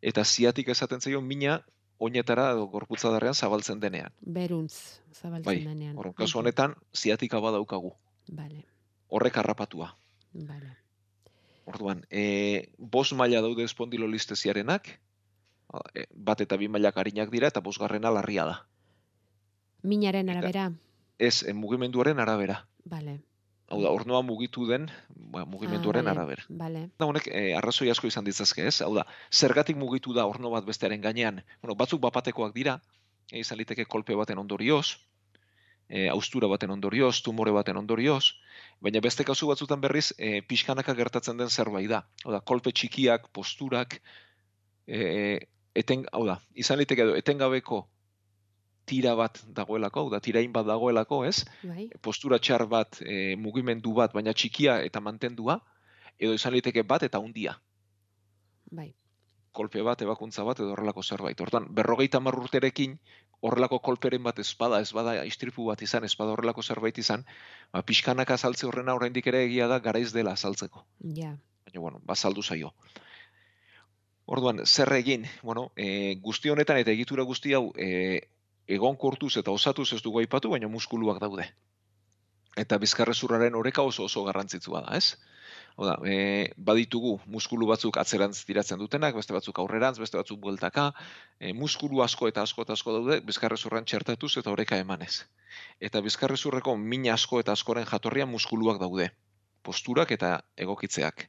eta 0.00 0.24
ziatik 0.24 0.70
esaten 0.72 1.00
zaio 1.04 1.20
mina 1.20 1.58
oinetara 1.98 2.50
edo 2.54 2.64
gorputzadarrean 2.72 3.34
zabaltzen 3.36 3.80
denean. 3.80 4.12
Beruntz 4.20 5.00
zabaltzen 5.12 5.44
Bai, 5.44 5.58
denean. 5.64 5.98
Horren 6.00 6.14
kasu 6.16 6.40
honetan, 6.40 6.74
ziatika 6.96 7.40
badaukagu. 7.44 7.92
Bale, 8.28 8.64
Horrek 9.08 9.36
harrapatua. 9.36 9.92
bale. 10.32 10.72
Orduan, 11.66 12.02
e, 12.10 12.72
bos 12.78 13.12
maila 13.16 13.40
daude 13.40 13.64
espondilolisteziarenak, 13.64 14.88
e, 15.94 16.06
bat 16.12 16.40
eta 16.40 16.56
bi 16.60 16.68
mailak 16.68 16.96
arinak 17.00 17.30
dira, 17.32 17.48
eta 17.48 17.60
bosgarrena 17.60 18.10
larria 18.10 18.44
da. 18.44 18.56
Minaren 19.82 20.28
Eta- 20.28 20.38
arabera? 20.38 20.72
Ez, 21.18 21.42
e, 21.44 21.52
mugimenduaren 21.54 22.18
arabera. 22.20 22.66
Bale. 22.84 23.20
Hau 23.72 23.80
da, 23.80 23.90
ornoa 23.90 24.20
mugitu 24.22 24.66
den 24.68 24.90
ba, 25.08 25.44
mugimenduaren 25.48 26.06
Ah, 26.06 26.12
bale, 26.12 26.20
arabera. 26.20 26.44
Bale. 26.48 26.82
Da 27.00 27.06
honek 27.08 27.28
e, 27.30 27.54
arrazoi 27.56 27.88
asko 27.90 28.10
izan 28.10 28.26
ditzazke, 28.26 28.66
ez? 28.68 28.82
Hau 28.84 28.92
da, 28.96 29.06
zergatik 29.32 29.78
mugitu 29.80 30.12
da 30.12 30.26
orno 30.28 30.50
bat 30.52 30.66
bestearen 30.68 31.00
gainean? 31.00 31.40
Bueno, 31.62 31.76
batzuk 31.80 32.02
bapatekoak 32.04 32.52
dira, 32.54 32.78
e, 33.30 33.40
izan 33.40 33.58
liteke 33.58 33.86
kolpe 33.88 34.16
baten 34.20 34.38
ondorioz, 34.38 34.98
e, 35.88 36.08
austura 36.12 36.50
baten 36.52 36.76
ondorioz, 36.76 37.22
tumore 37.24 37.54
baten 37.56 37.80
ondorioz, 37.80 38.34
baina 38.84 39.00
beste 39.00 39.24
kasu 39.24 39.48
batzutan 39.48 39.80
berriz 39.80 40.12
e, 40.18 40.42
pixkanaka 40.42 40.94
gertatzen 40.94 41.40
den 41.40 41.48
zerbait 41.48 41.88
da. 41.88 42.04
Hau 42.24 42.36
da, 42.36 42.44
kolpe 42.44 42.72
txikiak, 42.72 43.30
posturak, 43.32 44.00
e, 44.86 45.40
eten, 45.74 46.04
hau 46.12 46.26
da, 46.28 46.38
izan 46.54 46.78
liteke 46.78 47.08
edo 47.08 47.16
etengabeko 47.16 47.86
tira 48.86 49.14
bat 49.18 49.40
dagoelako, 49.56 50.08
da, 50.12 50.20
tirain 50.20 50.52
bat 50.52 50.66
dagoelako, 50.66 51.24
ez? 51.24 51.44
Bai. 51.62 51.88
postura 52.02 52.38
txar 52.38 52.66
bat, 52.68 53.00
e, 53.00 53.36
mugimendu 53.36 53.94
bat, 53.96 54.12
baina 54.12 54.32
txikia 54.32 54.80
eta 54.84 55.00
mantendua, 55.00 55.60
edo 56.18 56.34
izan 56.34 56.54
liteke 56.54 56.82
bat 56.82 57.02
eta 57.02 57.18
hundia. 57.18 57.56
Bai. 58.70 58.92
Kolpe 59.54 59.82
bat, 59.86 60.00
ebakuntza 60.02 60.44
bat, 60.44 60.58
edo 60.60 60.72
horrelako 60.74 61.02
zerbait. 61.02 61.40
Hortan, 61.40 61.68
berrogeita 61.74 62.18
hamar 62.18 62.36
urterekin, 62.40 62.98
horrelako 63.44 63.78
kolperen 63.84 64.22
bat 64.24 64.38
espada, 64.42 64.80
ez 64.80 64.90
bada 64.96 65.14
istripu 65.28 65.68
bat 65.68 65.82
izan, 65.82 66.04
ez 66.04 66.14
bada 66.18 66.34
horrelako 66.34 66.62
zerbait 66.62 66.98
izan, 66.98 67.24
ba, 67.72 67.82
pixkanaka 67.82 68.38
saltze 68.38 68.66
horrena 68.66 68.96
oraindik 68.96 69.26
ere 69.30 69.44
egia 69.46 69.68
da 69.70 69.78
garaiz 69.84 70.10
dela 70.12 70.36
saltzeko. 70.36 70.84
Ja. 71.18 71.34
Baina, 71.66 71.80
bueno, 71.80 72.00
bazaldu 72.04 72.42
zaio. 72.42 72.72
Orduan, 74.24 74.62
zer 74.64 74.88
egin? 74.96 75.26
Bueno, 75.42 75.70
e, 75.76 76.16
guzti 76.24 76.48
honetan 76.48 76.80
eta 76.80 76.92
egitura 76.94 77.26
guzti 77.28 77.52
hau 77.52 77.66
e, 77.76 77.88
egonkortuz 78.68 79.36
eta 79.40 79.50
osatuz 79.50 79.92
ez 79.92 80.02
dugu 80.02 80.20
aipatu, 80.22 80.50
baina 80.50 80.68
muskuluak 80.68 81.20
daude. 81.20 81.46
Eta 82.56 82.78
bizkarrezurraren 82.78 83.54
oreka 83.58 83.82
oso 83.82 84.04
oso 84.04 84.22
garrantzitsua 84.24 84.84
da, 84.86 84.96
ez? 84.96 85.16
Hau 85.74 85.86
da, 85.88 85.94
e, 86.06 86.52
baditugu 86.68 87.16
muskulu 87.26 87.66
batzuk 87.66 87.96
atzerantz 87.98 88.44
tiratzen 88.46 88.78
dutenak, 88.78 89.16
beste 89.18 89.34
batzuk 89.34 89.58
aurrerantz, 89.58 89.98
beste 89.98 90.18
batzuk 90.20 90.38
bueltaka, 90.44 90.84
e, 91.40 91.50
muskulu 91.52 92.02
asko 92.04 92.30
eta 92.30 92.44
asko 92.46 92.62
eta 92.62 92.76
asko 92.78 92.94
daude 92.94 93.18
bizkarrezurran 93.26 93.88
txertatuz 93.90 94.36
eta 94.38 94.54
oreka 94.54 94.78
emanez. 94.78 95.24
Eta 95.80 96.02
bizkarrezurreko 96.04 96.76
min 96.78 97.08
asko 97.10 97.42
eta 97.42 97.52
askoren 97.58 97.90
jatorrian 97.90 98.30
muskuluak 98.30 98.78
daude. 98.78 99.10
Posturak 99.66 100.12
eta 100.14 100.36
egokitzeak. 100.60 101.26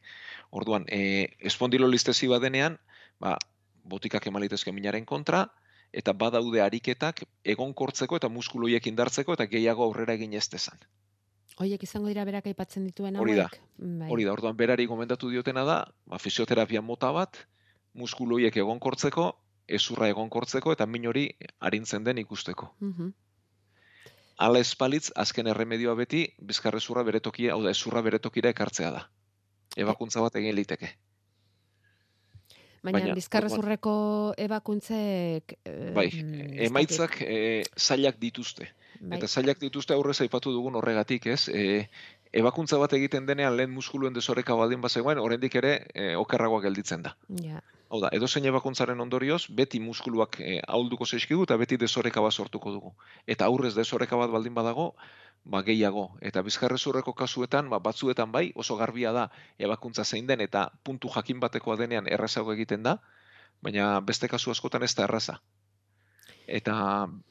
Orduan, 0.51 0.85
e, 0.93 1.25
espondilolistezi 1.39 2.29
badenean, 2.29 2.77
ba, 3.19 3.37
botikak 3.83 4.27
emalitezke 4.29 4.71
minaren 4.75 5.09
kontra, 5.09 5.47
eta 5.95 6.13
badaude 6.13 6.61
ariketak 6.61 7.23
egonkortzeko 7.55 8.19
eta 8.19 8.29
muskuluiek 8.29 8.87
indartzeko 8.91 9.35
eta 9.37 9.47
gehiago 9.51 9.87
aurrera 9.87 10.15
egin 10.19 10.33
ez 10.33 10.47
dezan. 10.51 10.79
Hoiek 11.63 11.83
izango 11.87 12.11
dira 12.11 12.25
berak 12.27 12.49
aipatzen 12.51 12.83
dituen 12.89 13.15
Hori 13.15 13.37
da. 13.37 13.45
hauek? 13.47 13.59
Bai. 13.79 14.09
Hori 14.11 14.25
da, 14.27 14.33
orduan 14.35 14.57
berari 14.59 14.85
gomendatu 14.91 15.29
diotena 15.31 15.63
da, 15.63 15.77
ba, 16.05 16.19
fisioterapia 16.19 16.81
mota 16.83 17.13
bat, 17.15 17.39
muskuluiek 17.95 18.57
egonkortzeko, 18.59 19.29
ezurra 19.79 20.09
egonkortzeko 20.11 20.73
eta 20.75 20.85
min 20.85 21.07
hori 21.07 21.29
arintzen 21.59 22.03
den 22.03 22.19
ikusteko. 22.21 22.73
Mhm. 22.79 23.13
Hala 24.37 24.59
espalitz, 24.59 25.13
azken 25.15 25.47
erremedioa 25.47 25.95
beti, 25.95 26.25
bizkarrezurra 26.43 27.05
bere 27.07 27.21
tokia, 27.23 27.53
hau 27.53 27.63
da, 27.63 27.71
ezurra 27.71 28.01
bere 28.03 28.19
tokira 28.19 28.51
ekartzea 28.51 28.91
da. 28.91 29.05
Ebakuntza 29.79 30.19
bat 30.21 30.35
egin 30.35 30.55
liteke. 30.55 30.91
Baina, 32.85 32.99
Baina, 32.99 33.15
bizkarrezurreko 33.17 33.93
ebakuntzek... 34.45 35.55
eh, 35.65 35.91
Bai, 35.95 36.07
ez 36.11 36.25
dakit. 36.25 36.59
emaitzak 36.67 37.21
e, 37.25 37.39
zailak 37.77 38.19
dituzte. 38.21 38.69
Bai. 38.99 39.17
Eta 39.17 39.27
zailak 39.27 39.59
dituzte 39.63 39.95
aurrez 39.95 40.19
aipatu 40.21 40.53
dugun 40.53 40.77
horregatik, 40.77 41.25
ez? 41.33 41.47
E, 41.49 41.87
ebakuntza 42.35 42.77
bat 42.81 42.93
egiten 42.93 43.25
denean 43.25 43.57
lehen 43.57 43.73
muskuluen 43.73 44.13
desoreka 44.13 44.57
baldin 44.59 44.83
bazegoen, 44.83 45.21
oraindik 45.23 45.55
ere 45.61 45.73
e, 45.93 46.13
okerragoa 46.19 46.61
gelditzen 46.67 47.05
da. 47.07 47.15
Ja. 47.41 47.63
Hau 47.95 48.01
da, 48.03 48.09
edozein 48.11 48.43
ebakuntzaren 48.49 48.99
ondorioz, 48.99 49.45
beti 49.55 49.79
muskuluak 49.79 50.33
e, 50.43 50.57
ahulduko 50.67 51.05
zaizkigu 51.07 51.45
eta 51.45 51.55
beti 51.61 51.77
desoreka 51.79 52.19
bat 52.25 52.35
sortuko 52.35 52.73
dugu. 52.73 52.91
Eta 53.35 53.47
aurrez 53.47 53.71
desoreka 53.77 54.19
bat 54.19 54.33
baldin 54.33 54.57
badago, 54.57 54.89
ba 55.53 55.61
gehiago. 55.63 56.03
Eta 56.19 56.43
bizkarrezurreko 56.43 57.13
kasuetan, 57.15 57.69
ba, 57.71 57.79
batzuetan 57.79 58.35
bai, 58.35 58.49
oso 58.63 58.75
garbia 58.75 59.15
da 59.15 59.29
ebakuntza 59.69 60.03
zein 60.03 60.27
den 60.27 60.43
eta 60.43 60.65
puntu 60.83 61.13
jakin 61.15 61.39
batekoa 61.39 61.79
denean 61.85 62.11
errazago 62.11 62.51
egiten 62.57 62.83
da, 62.83 62.97
baina 63.63 64.01
beste 64.03 64.27
kasu 64.27 64.51
askotan 64.51 64.83
ez 64.83 64.91
da 64.99 65.07
erraza. 65.07 65.39
Eta 66.59 66.75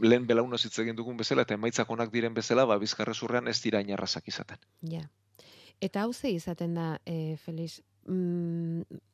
lehen 0.00 0.24
belaunaz 0.27 0.64
hitz 0.64 0.79
egin 0.81 0.96
dugun 0.96 1.20
bezala 1.20 1.44
eta 1.44 1.61
emaitzak 1.61 1.90
onak 1.92 2.14
diren 2.14 2.33
bezala, 2.33 2.64
ba 2.64 2.81
bizkarrezurrean 2.81 3.53
ez 3.53 3.61
dira 3.61 3.85
inerrazak 3.85 4.33
izaten. 4.33 4.64
Ja. 4.81 5.05
Eta 5.81 6.09
hau 6.09 6.14
ze 6.14 6.33
izaten 6.33 6.81
da, 6.81 6.94
e, 7.05 7.37
Felix, 7.37 7.83
mm, 8.09 9.05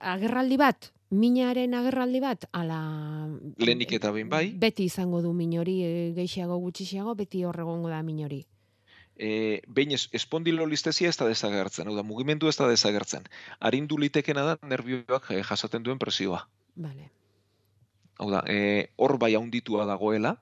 agerraldi 0.00 0.56
bat, 0.60 0.92
minaren 1.10 1.74
agerraldi 1.74 2.20
bat, 2.20 2.44
ala... 2.52 2.80
Lehenik 3.58 3.92
eta 3.98 4.12
behin 4.12 4.28
bai. 4.28 4.52
Beti 4.52 4.88
izango 4.90 5.22
du 5.22 5.32
min 5.32 5.56
hori, 5.58 5.80
e, 5.84 6.12
gehiago 6.16 6.58
gutxiago, 6.62 7.14
beti 7.14 7.44
hor 7.44 7.60
egongo 7.66 7.88
da 7.88 8.02
min 8.02 8.24
hori. 8.24 8.44
e, 9.18 9.62
behin 9.66 9.92
es, 9.92 10.08
espondilolistezia 10.14 11.10
ez 11.10 11.16
da 11.18 11.26
desagertzen, 11.28 11.90
hau 11.90 11.96
da, 11.96 12.04
mugimendu 12.06 12.48
ez 12.48 12.56
da 12.56 12.68
desagertzen. 12.70 13.26
Arindu 13.58 13.98
litekena 13.98 14.44
da 14.46 14.56
nervioak 14.62 15.32
eh, 15.34 15.42
jasaten 15.42 15.82
duen 15.82 15.98
presioa. 15.98 16.44
Vale. 16.76 17.10
Hau 18.18 18.30
da, 18.30 18.44
e, 18.46 18.90
hor 18.96 19.18
bai 19.18 19.34
haunditua 19.34 19.86
dagoela, 19.90 20.36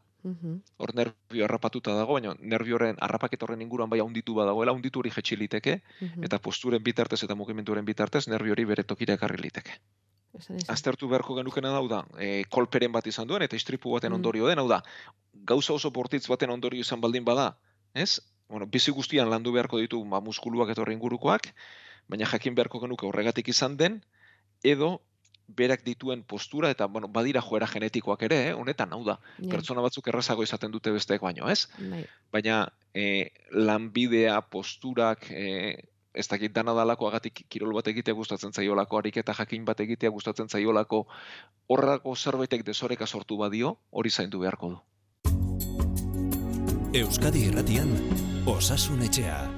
Hor 0.76 0.94
nervio 0.94 1.44
harrapatuta 1.44 1.94
dago, 1.94 2.14
baina 2.14 2.34
nervioren 2.40 2.96
harrapaketa 3.00 3.46
horren 3.46 3.62
inguruan 3.62 3.90
bai 3.90 4.00
handitu 4.00 4.34
badagoela, 4.34 4.72
handitu 4.72 4.98
hori 5.00 5.10
jetxi 5.10 5.36
liteke, 5.36 5.82
Mhm. 6.00 6.24
eta 6.24 6.38
posturen 6.38 6.82
bitartez 6.82 7.22
eta 7.22 7.34
mugimenduaren 7.34 7.84
bitartez 7.84 8.26
nervio 8.28 8.52
hori 8.52 8.64
bere 8.64 8.82
tokira 8.84 9.14
ekarri 9.14 9.38
liteke. 9.42 9.78
Aztertu 10.68 11.08
beharko 11.08 11.34
genukena 11.34 11.70
hau 11.76 11.88
da, 11.88 12.04
e, 12.18 12.44
kolperen 12.50 12.92
bat 12.92 13.06
izan 13.06 13.26
duen, 13.26 13.42
eta 13.42 13.56
istripu 13.56 13.92
baten 13.92 14.10
Mm. 14.12 14.16
ondorio 14.16 14.46
den, 14.48 14.58
hau 14.58 14.68
da, 14.68 14.82
gauza 15.32 15.72
oso 15.72 15.90
bortitz 15.90 16.26
baten 16.28 16.50
ondorio 16.50 16.80
izan 16.80 17.00
baldin 17.00 17.24
bada, 17.24 17.56
ez? 17.94 18.20
Bueno, 18.48 18.66
bizi 18.66 18.90
guztian 18.92 19.30
landu 19.30 19.52
beharko 19.52 19.78
ditu 19.78 20.04
ba, 20.04 20.20
muskuluak 20.20 20.68
eta 20.70 20.82
horren 20.82 20.98
ingurukoak, 20.98 21.54
baina 22.08 22.26
jakin 22.26 22.54
beharko 22.54 22.80
genuke 22.80 23.06
horregatik 23.06 23.48
izan 23.48 23.76
den, 23.76 24.04
edo 24.62 25.00
berak 25.48 25.84
dituen 25.84 26.22
postura 26.22 26.70
eta 26.70 26.86
bueno, 26.86 27.08
badira 27.08 27.40
joera 27.40 27.66
genetikoak 27.70 28.22
ere, 28.28 28.38
eh? 28.48 28.54
honetan, 28.54 28.92
hau 28.92 29.04
da, 29.04 29.18
Ja, 29.38 29.50
pertsona 29.50 29.84
batzuk 29.84 30.08
errazago 30.08 30.42
izaten 30.42 30.72
dute 30.72 30.90
besteek 30.90 31.22
baino, 31.22 31.48
ez? 31.50 31.68
bai. 31.78 32.04
baina 32.32 32.72
e, 32.94 33.30
lanbidea, 33.50 34.40
posturak, 34.50 35.30
e, 35.30 35.76
ez 36.16 36.26
dakit 36.28 36.52
dana 36.52 36.72
dalako 36.74 37.08
agatik 37.10 37.44
kirol 37.48 37.74
bat 37.76 37.88
egitea 37.92 38.14
gustatzen 38.14 38.52
zaiolako, 38.52 38.98
ariketa 38.98 39.34
jakin 39.36 39.64
bat 39.64 39.80
egitea 39.80 40.10
gustatzen 40.10 40.48
zaiolako, 40.48 41.06
horrako 41.68 42.16
zerbaitek 42.16 42.64
desoreka 42.64 43.06
sortu 43.06 43.36
badio, 43.36 43.76
hori 43.90 44.10
zaindu 44.10 44.40
beharko 44.40 44.70
du. 44.74 44.80
Euskadi 46.96 47.44
Irratian 47.50 47.90
Osasun 48.46 49.02
Etxea. 49.02 49.55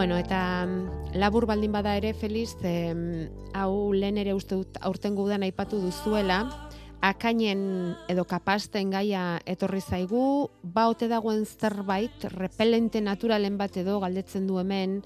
Bueno, 0.00 0.16
eta 0.16 0.64
mm, 0.64 1.18
labur 1.20 1.44
baldin 1.44 1.74
bada 1.76 1.92
ere, 1.98 2.14
Feliz, 2.16 2.54
em, 2.64 3.28
hau 3.52 3.92
lehen 3.92 4.16
ere 4.16 4.32
uste 4.32 4.56
dut 4.56 4.78
aurten 4.80 5.12
gudan 5.12 5.42
aipatu 5.44 5.76
duzuela, 5.76 6.38
akainen 7.04 7.60
edo 8.08 8.24
kapasten 8.24 8.94
gaia 8.94 9.42
etorri 9.44 9.82
zaigu, 9.84 10.22
ba 10.62 10.86
ote 10.88 11.04
dagoen 11.12 11.44
zerbait, 11.44 12.24
repelente 12.32 13.02
naturalen 13.04 13.58
bat 13.60 13.76
edo 13.76 13.98
galdetzen 14.00 14.48
du 14.48 14.56
hemen, 14.62 15.02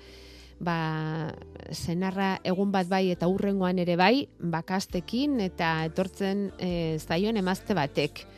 ba, 0.62 1.34
senarra 1.74 2.36
egun 2.46 2.70
bat 2.70 2.86
bai 2.86 3.08
eta 3.16 3.26
urrengoan 3.26 3.82
ere 3.82 3.98
bai, 3.98 4.28
bakastekin 4.38 5.40
eta 5.42 5.74
etortzen 5.90 6.52
e, 6.62 6.70
zaion 7.02 7.42
emazte 7.42 7.74
batek 7.74 8.28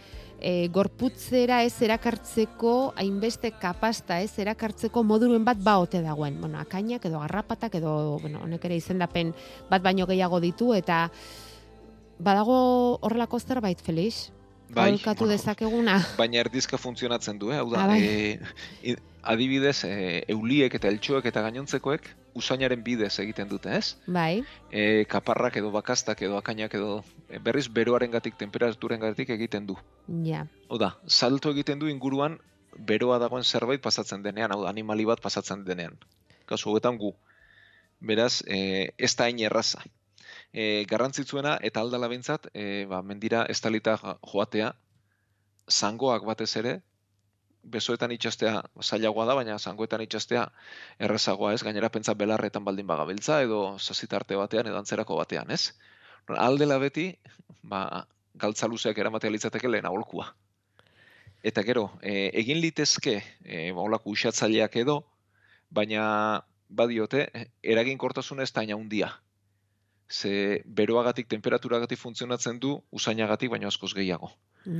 e, 0.40 0.68
gorputzera 0.68 1.62
ez 1.64 1.74
erakartzeko 1.82 2.92
hainbeste 2.96 3.50
kapasta 3.60 4.20
ez 4.20 4.32
erakartzeko 4.38 5.02
moduluen 5.02 5.44
bat 5.44 5.58
ba 5.62 5.78
ote 5.78 6.02
dagoen. 6.02 6.40
Bueno, 6.40 6.58
akainak 6.58 7.04
edo 7.08 7.20
garrapatak 7.20 7.74
edo 7.80 8.18
bueno, 8.20 8.40
honek 8.44 8.64
ere 8.64 8.76
izendapen 8.76 9.34
bat 9.70 9.82
baino 9.82 10.06
gehiago 10.06 10.40
ditu 10.40 10.72
eta 10.74 11.10
badago 12.18 12.98
horrelako 13.02 13.40
zerbait 13.40 13.80
Felix? 13.80 14.30
Aholkatu 14.74 15.24
bueno, 15.24 15.32
dezakeguna? 15.36 16.00
baina 16.18 16.40
erdizka 16.42 16.76
funtzionatzen 16.78 17.38
du, 17.38 17.52
eh? 17.52 17.58
hau 17.60 17.68
da, 17.70 17.84
Ah, 17.84 17.86
bai. 17.86 18.00
e, 18.82 18.96
adibidez, 19.26 19.84
e, 19.84 20.24
euliek 20.32 20.74
eta 20.78 20.88
eltxoek 20.88 21.26
eta 21.28 21.42
gainontzekoek 21.44 22.08
usainaren 22.36 22.82
bidez 22.84 23.12
egiten 23.22 23.48
dute, 23.48 23.72
ez? 23.76 23.96
Bai, 24.06 24.44
E, 24.70 25.04
kaparrak 25.08 25.56
edo 25.56 25.70
bakastak 25.74 26.22
edo 26.22 26.36
akainak 26.38 26.74
edo 26.78 27.04
e, 27.28 27.38
berriz 27.38 27.66
beroaren 27.68 28.10
gatik, 28.10 28.36
temperaturen 28.38 29.00
gatik 29.00 29.30
egiten 29.30 29.66
du. 29.66 29.76
ja. 30.24 30.46
Hau 30.68 30.78
da, 30.78 30.94
salto 31.06 31.50
egiten 31.50 31.78
du 31.78 31.88
inguruan 31.88 32.38
beroa 32.76 33.18
dagoen 33.18 33.44
zerbait 33.44 33.80
pasatzen 33.82 34.22
denean, 34.22 34.52
hau 34.52 34.62
da, 34.64 34.70
animali 34.70 35.04
bat 35.08 35.20
pasatzen 35.20 35.64
denean. 35.64 35.96
Kasu 36.46 36.70
hauetan 36.70 36.98
gu. 36.98 37.14
Beraz, 38.00 38.42
e, 38.46 38.92
ez 38.98 39.14
da 39.16 39.24
hain 39.24 39.38
erraza. 39.40 39.80
E, 40.52 40.84
garrantzitsuena 40.88 41.56
eta 41.62 41.80
aldala 41.80 42.08
bintzat, 42.12 42.50
e, 42.54 42.84
ba, 42.90 43.00
mendira 43.02 43.46
estalita 43.48 43.96
joatea, 44.20 44.74
zangoak 45.70 46.24
batez 46.28 46.52
ere, 46.60 46.80
besoetan 47.72 48.12
itxastea 48.14 48.60
zailagoa 48.82 49.26
da, 49.28 49.34
baina 49.38 49.58
zangoetan 49.58 50.04
itxastea 50.04 50.46
errazagoa 51.08 51.52
ez, 51.56 51.62
gainera 51.66 51.90
pentsa 51.92 52.14
belarretan 52.14 52.64
baldin 52.64 52.86
bagabiltza, 52.86 53.40
edo 53.42 53.60
sasitarte 53.78 54.38
batean, 54.38 54.70
edo 54.70 54.78
antzerako 54.78 55.18
batean, 55.20 55.50
ez? 55.50 55.72
Aldela 56.28 56.78
beti, 56.82 57.10
ba, 57.62 58.06
galtza 58.34 58.68
luzeak 58.70 58.98
eramatea 58.98 59.32
litzateke 59.32 59.70
lehen 59.70 59.86
aholkua. 59.86 60.30
Eta 61.46 61.62
gero, 61.66 61.90
e, 62.02 62.30
egin 62.42 62.60
litezke, 62.62 63.20
e, 63.44 63.70
holako 63.72 64.14
usatzaileak 64.16 64.76
edo, 64.82 65.00
baina 65.70 66.06
badiote, 66.68 67.26
eraginkortasuna 67.62 68.42
ez 68.42 68.52
da 68.52 68.62
handia. 68.62 69.12
Ze 70.08 70.62
beroagatik, 70.66 71.26
temperaturagatik 71.28 71.98
funtzionatzen 71.98 72.60
du, 72.62 72.76
usainagatik 72.94 73.50
baino 73.50 73.66
askoz 73.68 73.92
gehiago. 73.94 74.30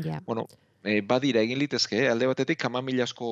Ja. 0.05 0.21
Bueno, 0.27 0.47
e, 0.85 1.01
badira 1.03 1.43
egin 1.43 1.59
litezke, 1.59 2.05
eh? 2.05 2.11
alde 2.11 2.29
batetik 2.31 2.61
kamamilasko 2.63 3.31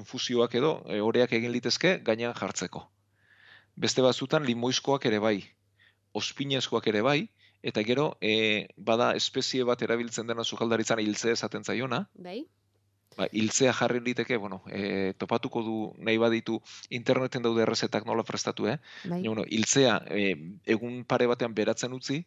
infusioak 0.00 0.56
edo, 0.60 0.74
e, 0.88 1.00
oreak 1.04 1.32
egin 1.36 1.52
litezke 1.52 1.98
gainean 2.04 2.34
jartzeko. 2.38 2.86
Beste 3.76 4.02
batzutan 4.02 4.44
limoizkoak 4.48 5.04
ere 5.10 5.20
bai, 5.20 5.36
ospinezkoak 6.14 6.88
ere 6.92 7.02
bai, 7.04 7.18
eta 7.64 7.82
gero 7.82 8.10
e, 8.20 8.68
bada 8.76 9.12
espezie 9.18 9.64
bat 9.64 9.82
erabiltzen 9.82 10.28
dena 10.28 10.44
sukaldaritzan 10.44 11.00
hiltzea 11.00 11.36
esaten 11.36 11.64
zaiona, 11.64 12.04
Bai? 12.14 12.44
Ba, 13.16 13.28
hiltzea 13.32 13.72
jarri 13.72 14.00
liteke, 14.04 14.36
bueno, 14.36 14.62
e, 14.68 15.14
topatuko 15.18 15.62
du 15.62 15.76
nahi 15.98 16.18
baditu 16.18 16.60
interneten 16.90 17.42
daude 17.42 17.62
errezetak 17.62 18.06
nola 18.06 18.22
prestatu, 18.22 18.68
eh? 18.68 18.78
Bai. 19.04 19.22
Bueno, 19.26 19.44
hiltzea 19.46 19.98
e, 20.10 20.34
egun 20.76 21.04
pare 21.04 21.26
batean 21.30 21.54
beratzen 21.54 21.92
utzi, 21.96 22.24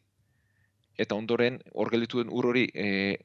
eta 0.98 1.16
ondoren 1.16 1.62
hor 1.74 1.92
gelditu 1.94 2.22
den 2.24 2.34
ur 2.34 2.50
hori 2.50 2.68
e, 2.74 3.18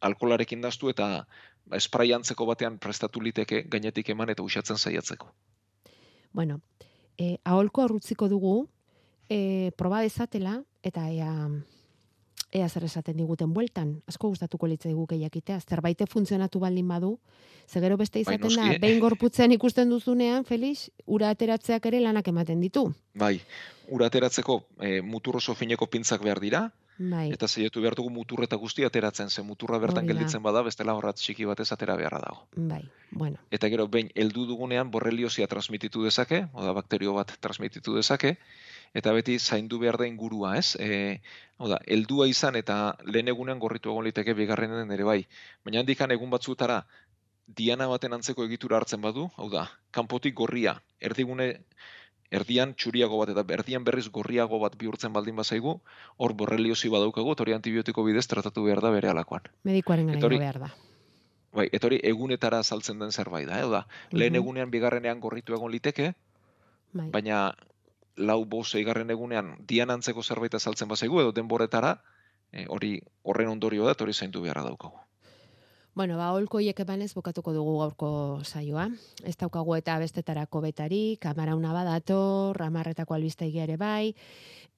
alkolarekin 0.00 0.62
daztu 0.62 0.90
eta 0.92 1.26
ba, 1.66 1.80
spray 1.80 2.12
antzeko 2.14 2.46
batean 2.46 2.78
prestatu 2.78 3.20
liteke 3.20 3.64
gainetik 3.70 4.10
eman 4.14 4.30
eta 4.34 4.46
usatzen 4.46 4.78
saiatzeko. 4.78 5.32
Bueno, 6.32 6.60
e, 7.18 7.38
aholko 7.44 7.84
arrutziko 7.84 8.28
dugu, 8.28 8.68
e, 9.28 9.72
proba 9.76 10.00
dezatela, 10.04 10.60
eta 10.82 11.08
ea, 11.10 11.32
ea 12.52 12.68
zer 12.68 12.84
esaten 12.84 13.16
diguten 13.16 13.52
bueltan. 13.52 14.02
Asko 14.08 14.28
gustatuko 14.32 14.66
litzai 14.66 14.92
guke 14.94 15.18
jakitea, 15.20 15.60
zerbait 15.60 16.02
funtzionatu 16.08 16.58
baldin 16.60 16.88
badu, 16.88 17.18
ze 17.68 17.80
gero 17.80 17.96
beste 17.96 18.22
Bai, 18.24 18.34
izaten 18.36 18.56
da, 18.56 18.62
noski, 18.62 18.74
eh? 18.76 18.78
behin 18.78 19.00
gorputzen 19.00 19.52
ikusten 19.52 19.90
duzunean, 19.90 20.44
Felix, 20.44 20.88
ura 21.06 21.30
ateratzeak 21.30 21.86
ere 21.86 22.00
lanak 22.00 22.28
ematen 22.28 22.60
ditu. 22.60 22.88
Bai, 23.14 23.40
ura 23.88 24.06
ateratzeko 24.06 24.62
e, 24.80 25.00
mutur 25.02 25.36
oso 25.36 25.54
fineko 25.54 25.86
pintzak 25.86 26.22
behar 26.22 26.40
dira, 26.40 26.70
Bai, 26.98 27.28
eta 27.30 27.46
zeiatu 27.46 27.80
behar 27.80 27.94
dugu 27.94 28.10
mutur 28.10 28.42
eta 28.42 28.56
guzti 28.56 28.82
ateratzen, 28.82 29.30
ze 29.30 29.42
muturra 29.42 29.78
bertan 29.78 30.02
Hori 30.02 30.08
da. 30.08 30.14
gelditzen 30.14 30.42
bada, 30.42 30.62
bestela 30.66 30.94
horrat 30.98 31.16
txiki 31.16 31.44
batez 31.46 31.70
atera 31.72 31.94
beharra 31.96 32.18
dago. 32.18 32.48
bai, 32.56 32.88
bueno, 33.10 33.38
Eta 33.50 33.68
gero, 33.68 33.86
behin, 33.88 34.10
heldu 34.16 34.46
dugunean 34.46 34.90
borreliosia 34.90 35.46
transmititu 35.46 36.02
dezake, 36.02 36.48
oda 36.54 36.72
bakterio 36.72 37.14
bat 37.14 37.36
transmititu 37.40 37.94
dezake, 37.94 38.38
eta 38.94 39.12
beti 39.12 39.38
zaindu 39.38 39.78
behar 39.78 39.96
da 39.98 40.06
ingurua, 40.06 40.56
ez? 40.58 40.76
E, 40.80 41.20
hau 41.58 41.68
da, 41.68 41.78
heldua 41.86 42.26
izan 42.28 42.56
eta 42.56 42.96
lehen 43.04 43.28
egunean 43.28 43.58
gorritu 43.58 43.90
egon 43.90 44.04
liteke 44.04 44.34
bigarrenen 44.34 44.90
ere 44.90 45.04
bai. 45.04 45.26
Baina 45.64 45.80
handikan 45.80 46.10
egun 46.10 46.30
batzutara 46.30 46.84
diana 47.46 47.86
baten 47.88 48.12
antzeko 48.12 48.44
egitura 48.44 48.76
hartzen 48.76 49.00
badu, 49.00 49.30
hau 49.36 49.48
da, 49.50 49.66
kanpotik 49.90 50.34
gorria, 50.34 50.82
erdigune 51.00 51.60
erdian 52.30 52.74
txuriago 52.76 53.16
bat 53.22 53.30
eta 53.32 53.44
erdian 53.56 53.84
berriz 53.84 54.08
gorriago 54.12 54.58
bat 54.60 54.74
bihurtzen 54.76 55.12
baldin 55.14 55.36
bazaigu, 55.36 55.80
hor 56.18 56.34
borreliosi 56.36 56.90
badaukagu, 56.92 57.32
hori 57.38 57.54
antibiotiko 57.56 58.04
bidez 58.04 58.26
tratatu 58.28 58.64
behar 58.66 58.82
da 58.84 58.90
bere 58.90 59.08
alakoan. 59.08 59.48
gara 60.20 60.26
hori- 60.26 60.38
behar 60.38 60.58
da. 60.60 60.74
Bai, 61.54 61.70
eta 61.72 61.86
hori 61.86 61.98
egunetara 62.04 62.62
saltzen 62.62 62.98
den 62.98 63.10
zerbait 63.12 63.48
da, 63.48 63.62
hau 63.62 63.70
da, 63.70 63.86
lehen 64.12 64.34
Mhm. 64.34 64.42
egunean 64.42 64.70
bigarrenean 64.70 65.20
gorritu 65.20 65.54
egon 65.54 65.72
liteke, 65.72 66.12
Bai. 66.92 67.08
baina 67.10 67.54
lau 68.18 68.44
bost 68.44 68.74
eigarren 68.74 69.10
egunean 69.14 69.54
dian 69.66 69.90
antzeko 69.94 70.22
zerbait 70.22 70.54
azaltzen 70.54 70.88
bazaigu 70.88 71.20
edo 71.22 71.32
denboretara, 71.32 71.98
eh, 72.52 72.66
hori 72.68 72.98
horren 73.22 73.54
ondorio 73.56 73.86
da, 73.86 73.96
hori 73.98 74.14
zaindu 74.14 74.42
beharra 74.42 74.64
daukagu. 74.66 74.98
Bueno, 75.98 76.14
ba, 76.14 76.28
holko 76.30 76.60
hiek 76.62 76.78
emanez 76.84 77.10
bukatuko 77.16 77.50
dugu 77.50 77.72
gaurko 77.80 78.08
saioa. 78.44 78.84
Ez 79.26 79.34
daukagu 79.40 79.74
eta 79.74 79.96
bestetarako 79.98 80.60
betari, 80.62 81.16
kamarauna 81.18 81.72
badator, 81.74 82.60
amarretako 82.62 83.16
albistegia 83.16 83.64
ere 83.64 83.74
bai, 83.80 84.14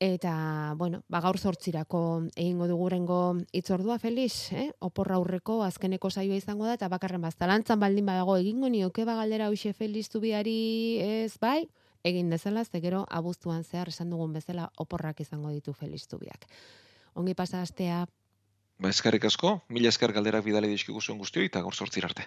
eta, 0.00 0.33
bueno, 0.81 1.03
ba, 1.12 1.20
gaur 1.20 1.37
zortzirako 1.37 2.00
egingo 2.33 2.70
dugurengo 2.70 3.37
itzordua, 3.53 3.98
Felix, 4.00 4.55
eh? 4.57 4.70
oporra 4.81 5.18
aurreko 5.20 5.61
azkeneko 5.66 6.09
saioa 6.09 6.40
izango 6.40 6.64
da, 6.64 6.79
eta 6.81 6.88
bakarren 6.88 7.20
baztalantzan 7.20 7.85
baldin 7.85 8.09
badago 8.09 8.38
egingo 8.40 8.72
nioke 8.72 9.05
bagaldera 9.05 9.53
hoxe 9.53 9.74
Felix 9.76 10.09
zubiari 10.09 10.57
ez 11.05 11.37
bai, 11.37 11.68
egin 12.04 12.30
dezala, 12.30 12.64
ze 12.64 12.80
gero 12.80 13.04
abuztuan 13.08 13.64
zehar 13.64 13.88
esan 13.88 14.10
dugun 14.10 14.32
bezala 14.32 14.70
oporrak 14.76 15.20
izango 15.20 15.50
ditu 15.50 15.72
Felix 15.72 16.08
zubiak. 16.08 16.46
Ongi 17.14 17.34
pasa 17.34 17.62
astea, 17.62 18.06
Ba, 18.80 18.88
eskerrik 18.88 19.26
asko, 19.28 19.58
mila 19.68 19.90
esker 19.92 20.12
galderak 20.16 20.44
bidali 20.46 20.68
dizkigu 20.72 21.02
zuen 21.04 21.18
guztioi, 21.20 21.50
eta 21.50 21.60
gaur 21.60 21.74
sortzir 21.76 22.06
arte. 22.06 22.24